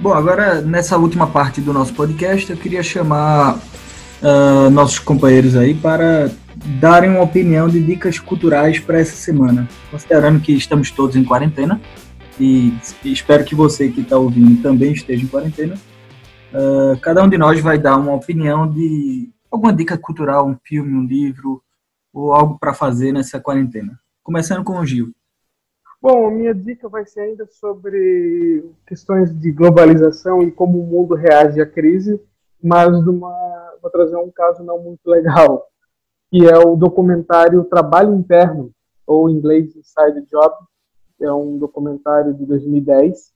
Bom, 0.01 0.12
agora 0.12 0.61
nessa 0.61 0.97
última 0.97 1.27
parte 1.29 1.61
do 1.61 1.73
nosso 1.73 1.94
podcast, 1.94 2.51
eu 2.51 2.57
queria 2.57 2.83
chamar 2.83 3.61
uh, 4.22 4.70
nossos 4.70 4.98
companheiros 4.98 5.57
aí 5.57 5.74
para 5.74 6.31
darem 6.81 7.11
uma 7.11 7.22
opinião 7.22 7.68
de 7.68 7.83
dicas 7.83 8.18
culturais 8.18 8.78
para 8.78 8.98
essa 8.98 9.16
semana. 9.16 9.68
Considerando 9.90 10.40
que 10.40 10.52
estamos 10.52 10.90
todos 10.90 11.16
em 11.16 11.24
quarentena, 11.24 11.81
e 12.38 12.72
espero 13.04 13.44
que 13.44 13.54
você 13.54 13.88
que 13.88 14.00
está 14.00 14.16
ouvindo 14.16 14.62
também 14.62 14.92
esteja 14.92 15.24
em 15.24 15.28
quarentena, 15.28 15.74
uh, 16.52 16.98
cada 17.00 17.22
um 17.22 17.28
de 17.28 17.38
nós 17.38 17.61
vai 17.61 17.78
dar 17.78 17.96
uma 17.96 18.14
opinião 18.14 18.70
de 18.70 19.31
alguma 19.50 19.72
dica 19.72 19.96
cultural, 19.98 20.46
um 20.46 20.57
filme, 20.62 20.94
um 20.94 21.04
livro, 21.04 21.62
ou 22.12 22.33
algo 22.33 22.59
para 22.59 22.74
fazer 22.74 23.12
nessa 23.12 23.40
quarentena. 23.40 23.98
Começando 24.22 24.64
com 24.64 24.78
o 24.78 24.87
Gil. 24.87 25.12
Bom, 26.00 26.31
minha 26.31 26.54
dica 26.54 26.88
vai 26.88 27.04
ser 27.04 27.20
ainda 27.20 27.46
sobre 27.46 28.64
questões 28.87 29.37
de 29.37 29.50
globalização 29.50 30.42
e 30.42 30.50
como 30.50 30.81
o 30.81 30.87
mundo 30.87 31.14
reage 31.14 31.61
à 31.61 31.66
crise, 31.66 32.20
mas 32.62 32.88
uma, 33.07 33.35
vou 33.80 33.90
trazer 33.90 34.16
um 34.16 34.30
caso 34.30 34.62
não 34.62 34.78
muito 34.82 35.06
legal, 35.06 35.66
que 36.30 36.46
é 36.46 36.58
o 36.58 36.76
documentário 36.76 37.64
Trabalho 37.64 38.14
Interno, 38.14 38.70
ou 39.06 39.28
em 39.28 39.34
inglês 39.34 39.74
Inside 39.74 40.26
Job, 40.30 40.54
é 41.20 41.32
um 41.32 41.58
documentário 41.58 42.34
de 42.34 42.44
2010, 42.46 43.32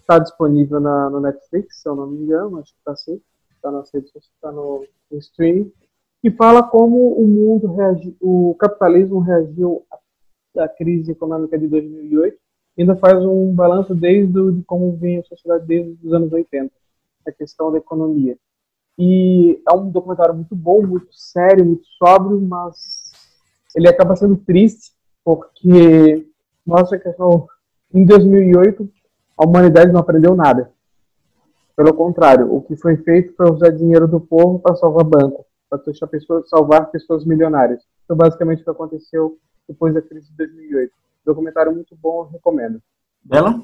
está 0.00 0.18
disponível 0.18 0.80
na, 0.80 1.08
no 1.08 1.20
Netflix, 1.20 1.80
se 1.80 1.88
eu 1.88 1.94
não 1.94 2.06
me 2.06 2.18
engano, 2.18 2.58
acho 2.58 2.72
que 2.72 2.78
está 2.78 2.92
assim, 2.92 3.20
está 3.54 3.70
nas 3.70 3.90
redes 3.92 4.10
sociais, 4.10 4.34
está 4.34 4.52
no, 4.52 4.84
no 5.10 5.18
streaming, 5.18 5.72
que 6.20 6.30
fala 6.30 6.62
como 6.62 7.14
o 7.14 7.26
mundo 7.26 7.72
reagiu, 7.74 8.16
o 8.20 8.54
capitalismo 8.58 9.20
reagiu 9.20 9.84
à 9.90 9.98
da 10.54 10.68
crise 10.68 11.12
econômica 11.12 11.58
de 11.58 11.66
2008, 11.66 12.36
ainda 12.78 12.96
faz 12.96 13.24
um 13.24 13.54
balanço 13.54 13.94
desde 13.94 14.52
de 14.52 14.62
como 14.64 14.96
vem 14.96 15.18
a 15.18 15.22
sociedade 15.24 15.66
desde 15.66 16.06
os 16.06 16.12
anos 16.12 16.32
80, 16.32 16.72
a 17.26 17.32
questão 17.32 17.72
da 17.72 17.78
economia. 17.78 18.36
E 19.04 19.60
é 19.68 19.74
um 19.74 19.90
documentário 19.90 20.32
muito 20.32 20.54
bom, 20.54 20.80
muito 20.86 21.12
sério, 21.12 21.64
muito 21.64 21.84
sóbrio, 21.98 22.40
mas 22.40 23.10
ele 23.74 23.88
acaba 23.88 24.14
sendo 24.14 24.36
triste, 24.36 24.92
porque 25.24 26.24
mostra 26.64 26.96
que 26.96 27.08
em 27.92 28.04
2008 28.06 28.88
a 29.36 29.44
humanidade 29.44 29.90
não 29.90 29.98
aprendeu 29.98 30.36
nada. 30.36 30.70
Pelo 31.74 31.92
contrário, 31.94 32.54
o 32.54 32.62
que 32.62 32.76
foi 32.76 32.96
feito 32.98 33.34
foi 33.34 33.50
usar 33.50 33.70
dinheiro 33.70 34.06
do 34.06 34.20
povo 34.20 34.60
para 34.60 34.76
salvar 34.76 35.02
banco, 35.02 35.44
para 35.68 35.80
pessoas, 36.06 36.48
salvar 36.48 36.88
pessoas 36.92 37.24
milionárias. 37.24 37.82
Então, 38.04 38.16
basicamente, 38.16 38.60
o 38.60 38.64
que 38.64 38.70
aconteceu 38.70 39.36
depois 39.68 39.92
da 39.94 40.00
crise 40.00 40.30
de 40.30 40.36
2008. 40.36 40.92
Documentário 41.24 41.72
muito 41.72 41.96
bom, 41.96 42.22
recomendo. 42.22 42.80
Bela? 43.20 43.60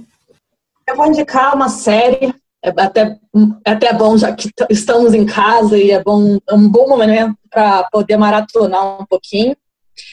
Eu 0.85 0.97
vou 0.97 1.07
indicar 1.07 1.55
uma 1.55 1.69
série, 1.69 2.35
é 2.69 2.83
até, 2.83 3.19
até 3.65 3.93
bom 3.93 4.17
já 4.17 4.33
que 4.35 4.51
estamos 4.71 5.15
em 5.15 5.27
casa 5.27 5.77
e 5.77 5.91
é, 5.91 6.03
bom, 6.03 6.39
é 6.49 6.55
um 6.55 6.69
bom 6.69 6.89
momento 6.89 7.37
para 7.51 7.85
poder 7.85 8.17
maratonar 8.17 9.03
um 9.03 9.07
pouquinho. 9.07 9.57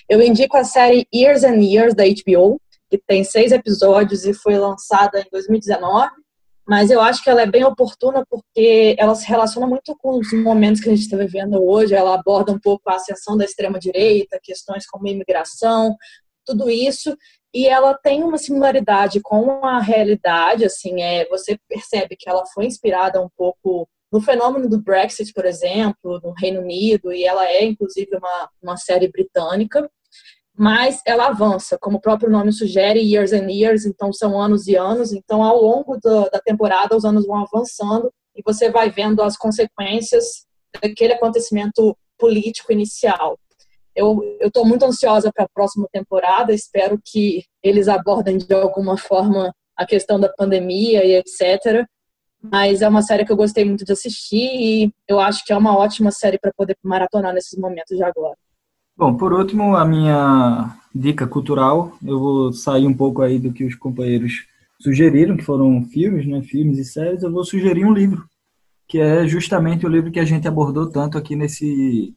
Eu 0.09 0.21
indico 0.21 0.57
a 0.57 0.63
série 0.63 1.07
Years 1.13 1.43
and 1.43 1.61
Years 1.61 1.93
da 1.93 2.03
HBO, 2.03 2.59
que 2.89 2.97
tem 2.97 3.23
seis 3.23 3.51
episódios 3.51 4.25
e 4.25 4.33
foi 4.33 4.57
lançada 4.57 5.19
em 5.19 5.25
2019. 5.31 6.09
mas 6.67 6.89
eu 6.89 6.99
acho 6.99 7.23
que 7.23 7.29
ela 7.29 7.41
é 7.41 7.45
bem 7.45 7.63
oportuna 7.63 8.25
porque 8.29 8.95
ela 8.97 9.13
se 9.13 9.27
relaciona 9.27 9.67
muito 9.67 9.95
com 9.99 10.17
os 10.17 10.31
momentos 10.33 10.81
que 10.81 10.89
a 10.89 10.95
gente 10.95 11.03
está 11.03 11.17
vivendo 11.17 11.63
hoje. 11.63 11.93
Ela 11.93 12.15
aborda 12.15 12.51
um 12.51 12.59
pouco 12.59 12.89
a 12.89 12.95
ascensão 12.95 13.37
da 13.37 13.45
extrema-direita, 13.45 14.39
questões 14.41 14.87
como 14.87 15.07
imigração, 15.07 15.95
tudo 16.45 16.69
isso. 16.69 17.15
E 17.55 17.67
ela 17.67 17.93
tem 17.93 18.21
uma 18.21 18.37
similaridade 18.37 19.21
com 19.21 19.65
a 19.65 19.79
realidade, 19.79 20.65
assim, 20.65 21.01
é, 21.01 21.25
você 21.29 21.57
percebe 21.69 22.17
que 22.19 22.29
ela 22.29 22.45
foi 22.53 22.65
inspirada 22.65 23.21
um 23.21 23.29
pouco 23.37 23.87
no 24.11 24.19
fenômeno 24.19 24.67
do 24.67 24.81
Brexit, 24.81 25.31
por 25.33 25.45
exemplo, 25.45 26.19
no 26.21 26.33
Reino 26.37 26.59
Unido, 26.59 27.13
e 27.13 27.23
ela 27.23 27.45
é, 27.47 27.63
inclusive, 27.63 28.09
uma, 28.17 28.49
uma 28.61 28.77
série 28.77 29.07
britânica 29.07 29.89
mas 30.57 31.01
ela 31.05 31.27
avança, 31.27 31.77
como 31.77 31.97
o 31.97 32.01
próprio 32.01 32.29
nome 32.29 32.51
sugere, 32.53 32.99
years 32.99 33.33
and 33.33 33.51
years, 33.51 33.85
então 33.85 34.13
são 34.13 34.39
anos 34.39 34.67
e 34.67 34.75
anos, 34.75 35.11
então 35.11 35.43
ao 35.43 35.61
longo 35.61 35.99
da 35.99 36.39
temporada 36.39 36.95
os 36.95 37.03
anos 37.03 37.25
vão 37.25 37.43
avançando 37.43 38.09
e 38.33 38.41
você 38.41 38.69
vai 38.69 38.89
vendo 38.89 39.21
as 39.21 39.35
consequências 39.35 40.45
daquele 40.81 41.13
acontecimento 41.13 41.95
político 42.17 42.71
inicial. 42.71 43.37
Eu 43.95 44.21
estou 44.41 44.65
muito 44.65 44.85
ansiosa 44.85 45.31
para 45.33 45.45
a 45.45 45.49
próxima 45.53 45.87
temporada, 45.91 46.53
espero 46.53 46.99
que 47.03 47.43
eles 47.63 47.87
abordem 47.87 48.37
de 48.37 48.53
alguma 48.53 48.97
forma 48.97 49.53
a 49.75 49.85
questão 49.85 50.19
da 50.19 50.29
pandemia 50.29 51.03
e 51.05 51.15
etc. 51.15 51.85
Mas 52.41 52.81
é 52.81 52.87
uma 52.87 53.01
série 53.01 53.25
que 53.25 53.31
eu 53.31 53.37
gostei 53.37 53.65
muito 53.65 53.85
de 53.85 53.91
assistir 53.91 54.45
e 54.45 54.91
eu 55.07 55.19
acho 55.19 55.43
que 55.45 55.53
é 55.53 55.57
uma 55.57 55.75
ótima 55.75 56.11
série 56.11 56.37
para 56.37 56.51
poder 56.55 56.75
maratonar 56.83 57.33
nesses 57.33 57.57
momentos 57.57 57.97
de 57.97 58.03
agora. 58.03 58.35
Bom, 58.97 59.15
por 59.15 59.33
último, 59.33 59.75
a 59.75 59.83
minha 59.83 60.75
dica 60.93 61.27
cultural, 61.27 61.97
eu 62.05 62.19
vou 62.19 62.53
sair 62.53 62.85
um 62.85 62.93
pouco 62.93 63.21
aí 63.21 63.39
do 63.39 63.51
que 63.51 63.65
os 63.65 63.75
companheiros 63.75 64.45
sugeriram, 64.79 65.35
que 65.35 65.43
foram 65.43 65.83
filmes, 65.85 66.25
né, 66.27 66.41
filmes 66.41 66.77
e 66.77 66.85
séries, 66.85 67.23
eu 67.23 67.31
vou 67.31 67.43
sugerir 67.43 67.85
um 67.85 67.93
livro, 67.93 68.25
que 68.87 68.99
é 68.99 69.27
justamente 69.27 69.85
o 69.85 69.89
livro 69.89 70.11
que 70.11 70.19
a 70.19 70.25
gente 70.25 70.47
abordou 70.47 70.89
tanto 70.89 71.17
aqui 71.17 71.35
nesse, 71.35 72.13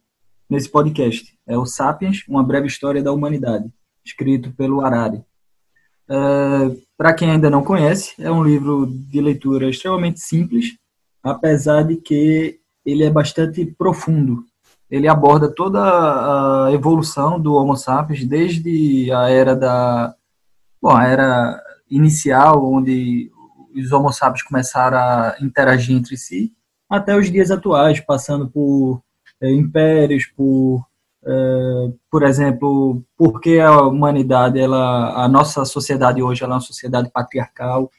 nesse 0.49 0.69
podcast. 0.69 1.37
É 1.47 1.57
o 1.57 1.65
Sapiens, 1.65 2.23
Uma 2.27 2.43
Breve 2.43 2.67
História 2.67 3.03
da 3.03 3.11
Humanidade, 3.11 3.69
escrito 4.03 4.51
pelo 4.53 4.81
Harari. 4.81 5.23
É, 6.09 6.15
Para 6.97 7.13
quem 7.13 7.31
ainda 7.31 7.49
não 7.49 7.63
conhece, 7.63 8.13
é 8.19 8.31
um 8.31 8.43
livro 8.43 8.87
de 8.87 9.21
leitura 9.21 9.69
extremamente 9.69 10.19
simples, 10.19 10.77
apesar 11.21 11.83
de 11.83 11.97
que 11.97 12.59
ele 12.85 13.03
é 13.03 13.09
bastante 13.09 13.65
profundo 13.65 14.43
ele 14.89 15.07
aborda 15.07 15.53
toda 15.53 15.79
a 16.65 16.71
evolução 16.73 17.39
do 17.39 17.53
Homo 17.53 17.75
sapiens 17.75 18.25
desde 18.25 19.11
a 19.11 19.29
era 19.29 19.55
da 19.55 20.15
bom, 20.81 20.95
a 20.95 21.05
era 21.05 21.63
inicial 21.89 22.65
onde 22.65 23.31
os 23.75 23.91
Homo 23.91 24.11
sapiens 24.11 24.41
começaram 24.41 24.97
a 24.97 25.35
interagir 25.41 25.95
entre 25.95 26.17
si 26.17 26.51
até 26.89 27.15
os 27.15 27.31
dias 27.31 27.51
atuais, 27.51 27.99
passando 27.99 28.49
por 28.49 28.99
é, 29.41 29.51
impérios, 29.51 30.25
por 30.25 30.85
é, 31.25 31.91
por 32.09 32.23
exemplo, 32.23 33.03
porque 33.17 33.59
a 33.59 33.81
humanidade, 33.81 34.59
ela, 34.59 35.23
a 35.23 35.27
nossa 35.27 35.65
sociedade 35.65 36.21
hoje 36.21 36.43
ela 36.43 36.53
é 36.53 36.55
uma 36.55 36.61
sociedade 36.61 37.11
patriarcal, 37.11 37.91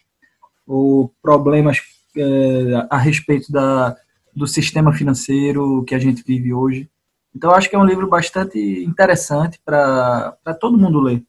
ou 0.66 1.12
problemas 1.22 1.79
é, 2.16 2.87
a 2.88 2.96
respeito 2.96 3.53
da 3.53 3.96
do 4.35 4.46
sistema 4.46 4.92
financeiro 4.92 5.85
que 5.85 5.94
a 5.94 5.98
gente 5.98 6.22
vive 6.24 6.53
hoje. 6.55 6.88
Então, 7.35 7.50
acho 7.50 7.68
que 7.68 7.76
é 7.76 7.79
um 7.79 7.85
livro 7.85 8.09
bastante 8.09 8.59
interessante 8.85 9.61
para 9.64 10.37
todo 10.61 10.79
mundo 10.79 11.00
ler. 11.00 11.22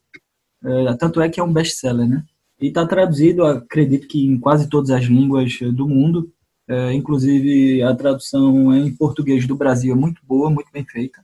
É, 0.64 0.94
tanto 0.94 1.20
é 1.20 1.28
que 1.28 1.40
é 1.40 1.44
um 1.44 1.52
best-seller, 1.52 2.08
né? 2.08 2.24
E 2.60 2.68
está 2.68 2.86
traduzido, 2.86 3.44
acredito 3.44 4.08
que 4.08 4.26
em 4.26 4.40
quase 4.40 4.70
todas 4.70 4.92
as 4.92 5.06
línguas 5.06 5.58
do 5.74 5.88
mundo. 5.88 6.32
É, 6.72 6.94
inclusive, 6.94 7.84
a 7.84 7.94
tradução 7.94 8.74
em 8.74 8.96
português 8.96 9.46
do 9.46 9.58
Brasil 9.58 9.94
é 9.94 9.98
muito 9.98 10.22
boa, 10.26 10.50
muito 10.50 10.72
bem 10.72 10.86
feita. 10.86 11.22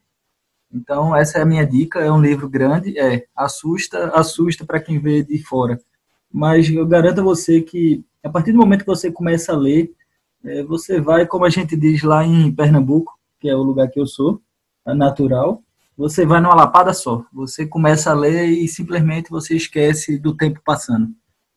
Então, 0.70 1.16
essa 1.16 1.38
é 1.38 1.42
a 1.42 1.46
minha 1.46 1.66
dica. 1.66 2.00
É 2.00 2.12
um 2.12 2.22
livro 2.22 2.50
grande, 2.50 3.00
é 3.00 3.24
assusta, 3.34 4.10
assusta 4.10 4.66
para 4.66 4.82
quem 4.82 5.00
vê 5.00 5.24
de 5.24 5.42
fora. 5.42 5.80
Mas 6.30 6.70
eu 6.70 6.86
garanto 6.86 7.22
a 7.22 7.24
você 7.24 7.62
que, 7.62 8.04
a 8.22 8.30
partir 8.30 8.52
do 8.52 8.58
momento 8.58 8.82
que 8.82 8.88
você 8.88 9.10
começa 9.10 9.54
a 9.54 9.56
ler, 9.56 9.90
é, 10.44 10.64
você 10.64 11.00
vai, 11.00 11.26
como 11.26 11.46
a 11.46 11.50
gente 11.50 11.78
diz 11.78 12.04
lá 12.04 12.26
em 12.26 12.54
Pernambuco, 12.54 13.18
que 13.40 13.48
é 13.48 13.56
o 13.56 13.64
lugar 13.64 13.90
que 13.90 14.02
eu 14.02 14.06
sou, 14.06 14.42
natural, 14.86 15.64
você 15.96 16.26
vai 16.26 16.42
numa 16.42 16.56
lapada 16.56 16.94
só. 16.94 17.24
Você 17.32 17.66
começa 17.66 18.12
a 18.12 18.14
ler 18.14 18.48
e 18.50 18.68
simplesmente 18.68 19.30
você 19.30 19.56
esquece 19.56 20.20
do 20.20 20.36
tempo 20.36 20.60
passando. 20.66 21.08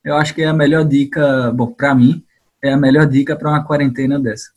Eu 0.04 0.14
acho 0.14 0.32
que 0.32 0.42
é 0.42 0.46
a 0.46 0.54
melhor 0.54 0.84
dica, 0.84 1.50
bom, 1.50 1.72
para 1.72 1.92
mim, 1.92 2.24
é 2.62 2.72
a 2.72 2.76
melhor 2.76 3.06
dica 3.06 3.36
para 3.36 3.50
uma 3.50 3.64
quarentena 3.64 4.18
dessa. 4.18 4.50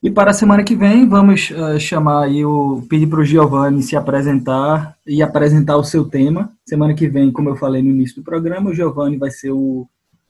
E 0.00 0.10
para 0.10 0.30
a 0.30 0.34
semana 0.34 0.62
que 0.62 0.76
vem, 0.76 1.08
vamos 1.08 1.50
uh, 1.50 1.78
chamar 1.80 2.24
aí 2.24 2.44
o 2.44 2.86
pedir 2.88 3.08
para 3.08 3.18
o 3.18 3.24
Giovanni 3.24 3.82
se 3.82 3.96
apresentar 3.96 4.96
e 5.04 5.20
apresentar 5.20 5.76
o 5.76 5.82
seu 5.82 6.04
tema. 6.04 6.52
Semana 6.64 6.94
que 6.94 7.08
vem, 7.08 7.32
como 7.32 7.48
eu 7.48 7.56
falei 7.56 7.82
no 7.82 7.90
início 7.90 8.16
do 8.16 8.22
programa, 8.22 8.70
o 8.70 8.74
Giovanni 8.74 9.16
vai 9.16 9.30
ser 9.30 9.50
o, 9.50 9.88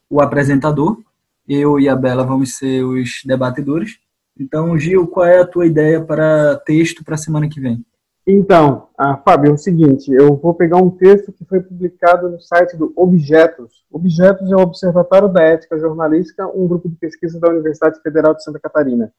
o 0.09 0.23
apresentador. 0.23 0.99
Eu 1.47 1.79
e 1.79 1.87
a 1.87 1.95
Bela 1.95 2.25
vamos 2.25 2.57
ser 2.57 2.83
os 2.83 3.21
debatedores. 3.27 3.99
Então, 4.41 4.79
Gil, 4.79 5.07
qual 5.07 5.27
é 5.27 5.41
a 5.41 5.47
tua 5.47 5.67
ideia 5.67 6.01
para 6.01 6.57
texto 6.65 7.05
para 7.05 7.17
a 7.17 7.19
semana 7.19 7.47
que 7.47 7.61
vem? 7.61 7.85
Então, 8.31 8.91
ah, 8.99 9.17
Fábio, 9.17 9.53
é 9.53 9.55
o 9.55 9.57
seguinte, 9.57 10.13
eu 10.13 10.37
vou 10.37 10.53
pegar 10.53 10.77
um 10.77 10.91
texto 10.91 11.33
que 11.33 11.47
foi 11.47 11.63
publicado 11.63 12.29
no 12.29 12.39
site 12.39 12.77
do 12.77 12.93
Objetos. 12.95 13.87
Objetos 13.91 14.53
é 14.53 14.55
o 14.55 14.61
Observatório 14.61 15.31
da 15.31 15.43
Ética 15.43 15.79
Jornalística, 15.79 16.47
um 16.47 16.69
grupo 16.69 16.91
de 16.91 16.97
pesquisa 16.97 17.41
da 17.41 17.49
Universidade 17.49 17.99
Federal 18.03 18.35
de 18.35 18.45
Santa 18.45 18.61
Catarina. 18.61 19.11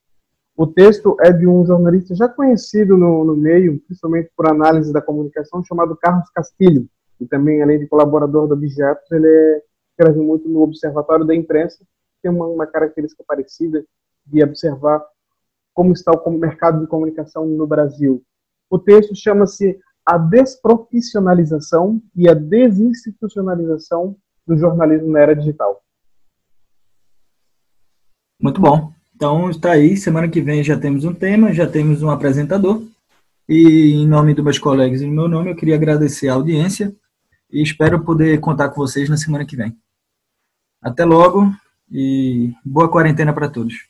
O 0.55 0.67
texto 0.67 1.17
é 1.21 1.33
de 1.33 1.47
um 1.47 1.65
jornalista 1.65 2.13
já 2.13 2.29
conhecido 2.29 2.95
no, 2.95 3.25
no 3.25 3.35
meio, 3.35 3.79
principalmente 3.79 4.29
por 4.37 4.47
análise 4.47 4.93
da 4.93 5.01
comunicação, 5.01 5.63
chamado 5.63 5.97
Carlos 5.97 6.29
Castilho, 6.29 6.87
e 7.19 7.25
também, 7.25 7.63
além 7.63 7.79
de 7.79 7.87
colaborador 7.87 8.47
do 8.47 8.53
Objetos, 8.53 9.11
ele 9.11 9.27
é, 9.27 9.63
escreve 9.89 10.19
muito 10.19 10.47
no 10.47 10.61
Observatório 10.61 11.25
da 11.25 11.33
Imprensa, 11.33 11.79
tem 12.21 12.31
uma, 12.31 12.45
uma 12.45 12.67
característica 12.67 13.23
parecida 13.27 13.83
de 14.23 14.43
observar 14.43 15.03
como 15.73 15.93
está 15.93 16.11
o 16.11 16.29
mercado 16.29 16.81
de 16.81 16.85
comunicação 16.85 17.47
no 17.47 17.65
Brasil. 17.65 18.21
O 18.69 18.77
texto 18.77 19.15
chama-se 19.15 19.79
A 20.05 20.17
Desprofissionalização 20.17 22.01
e 22.15 22.29
a 22.29 22.33
Desinstitucionalização 22.33 24.15
do 24.45 24.57
Jornalismo 24.57 25.11
na 25.11 25.19
Era 25.19 25.35
Digital. 25.35 25.81
Muito 28.41 28.61
bom. 28.61 28.93
Então 29.15 29.49
está 29.49 29.71
aí, 29.71 29.97
semana 29.97 30.29
que 30.29 30.41
vem 30.41 30.63
já 30.63 30.79
temos 30.79 31.03
um 31.03 31.13
tema, 31.13 31.53
já 31.53 31.67
temos 31.67 32.01
um 32.01 32.09
apresentador. 32.09 32.81
E 33.47 33.93
em 33.93 34.07
nome 34.07 34.33
dos 34.33 34.45
meus 34.45 34.59
colegas 34.59 35.01
e 35.01 35.05
em 35.05 35.11
meu 35.11 35.27
nome, 35.27 35.51
eu 35.51 35.55
queria 35.55 35.75
agradecer 35.75 36.29
a 36.29 36.35
audiência 36.35 36.95
e 37.51 37.63
espero 37.63 38.03
poder 38.03 38.39
contar 38.39 38.69
com 38.69 38.75
vocês 38.75 39.09
na 39.09 39.17
semana 39.17 39.43
que 39.43 39.55
vem. 39.55 39.75
Até 40.81 41.03
logo 41.03 41.51
e 41.91 42.53
boa 42.63 42.87
quarentena 42.87 43.33
para 43.33 43.49
todos. 43.49 43.88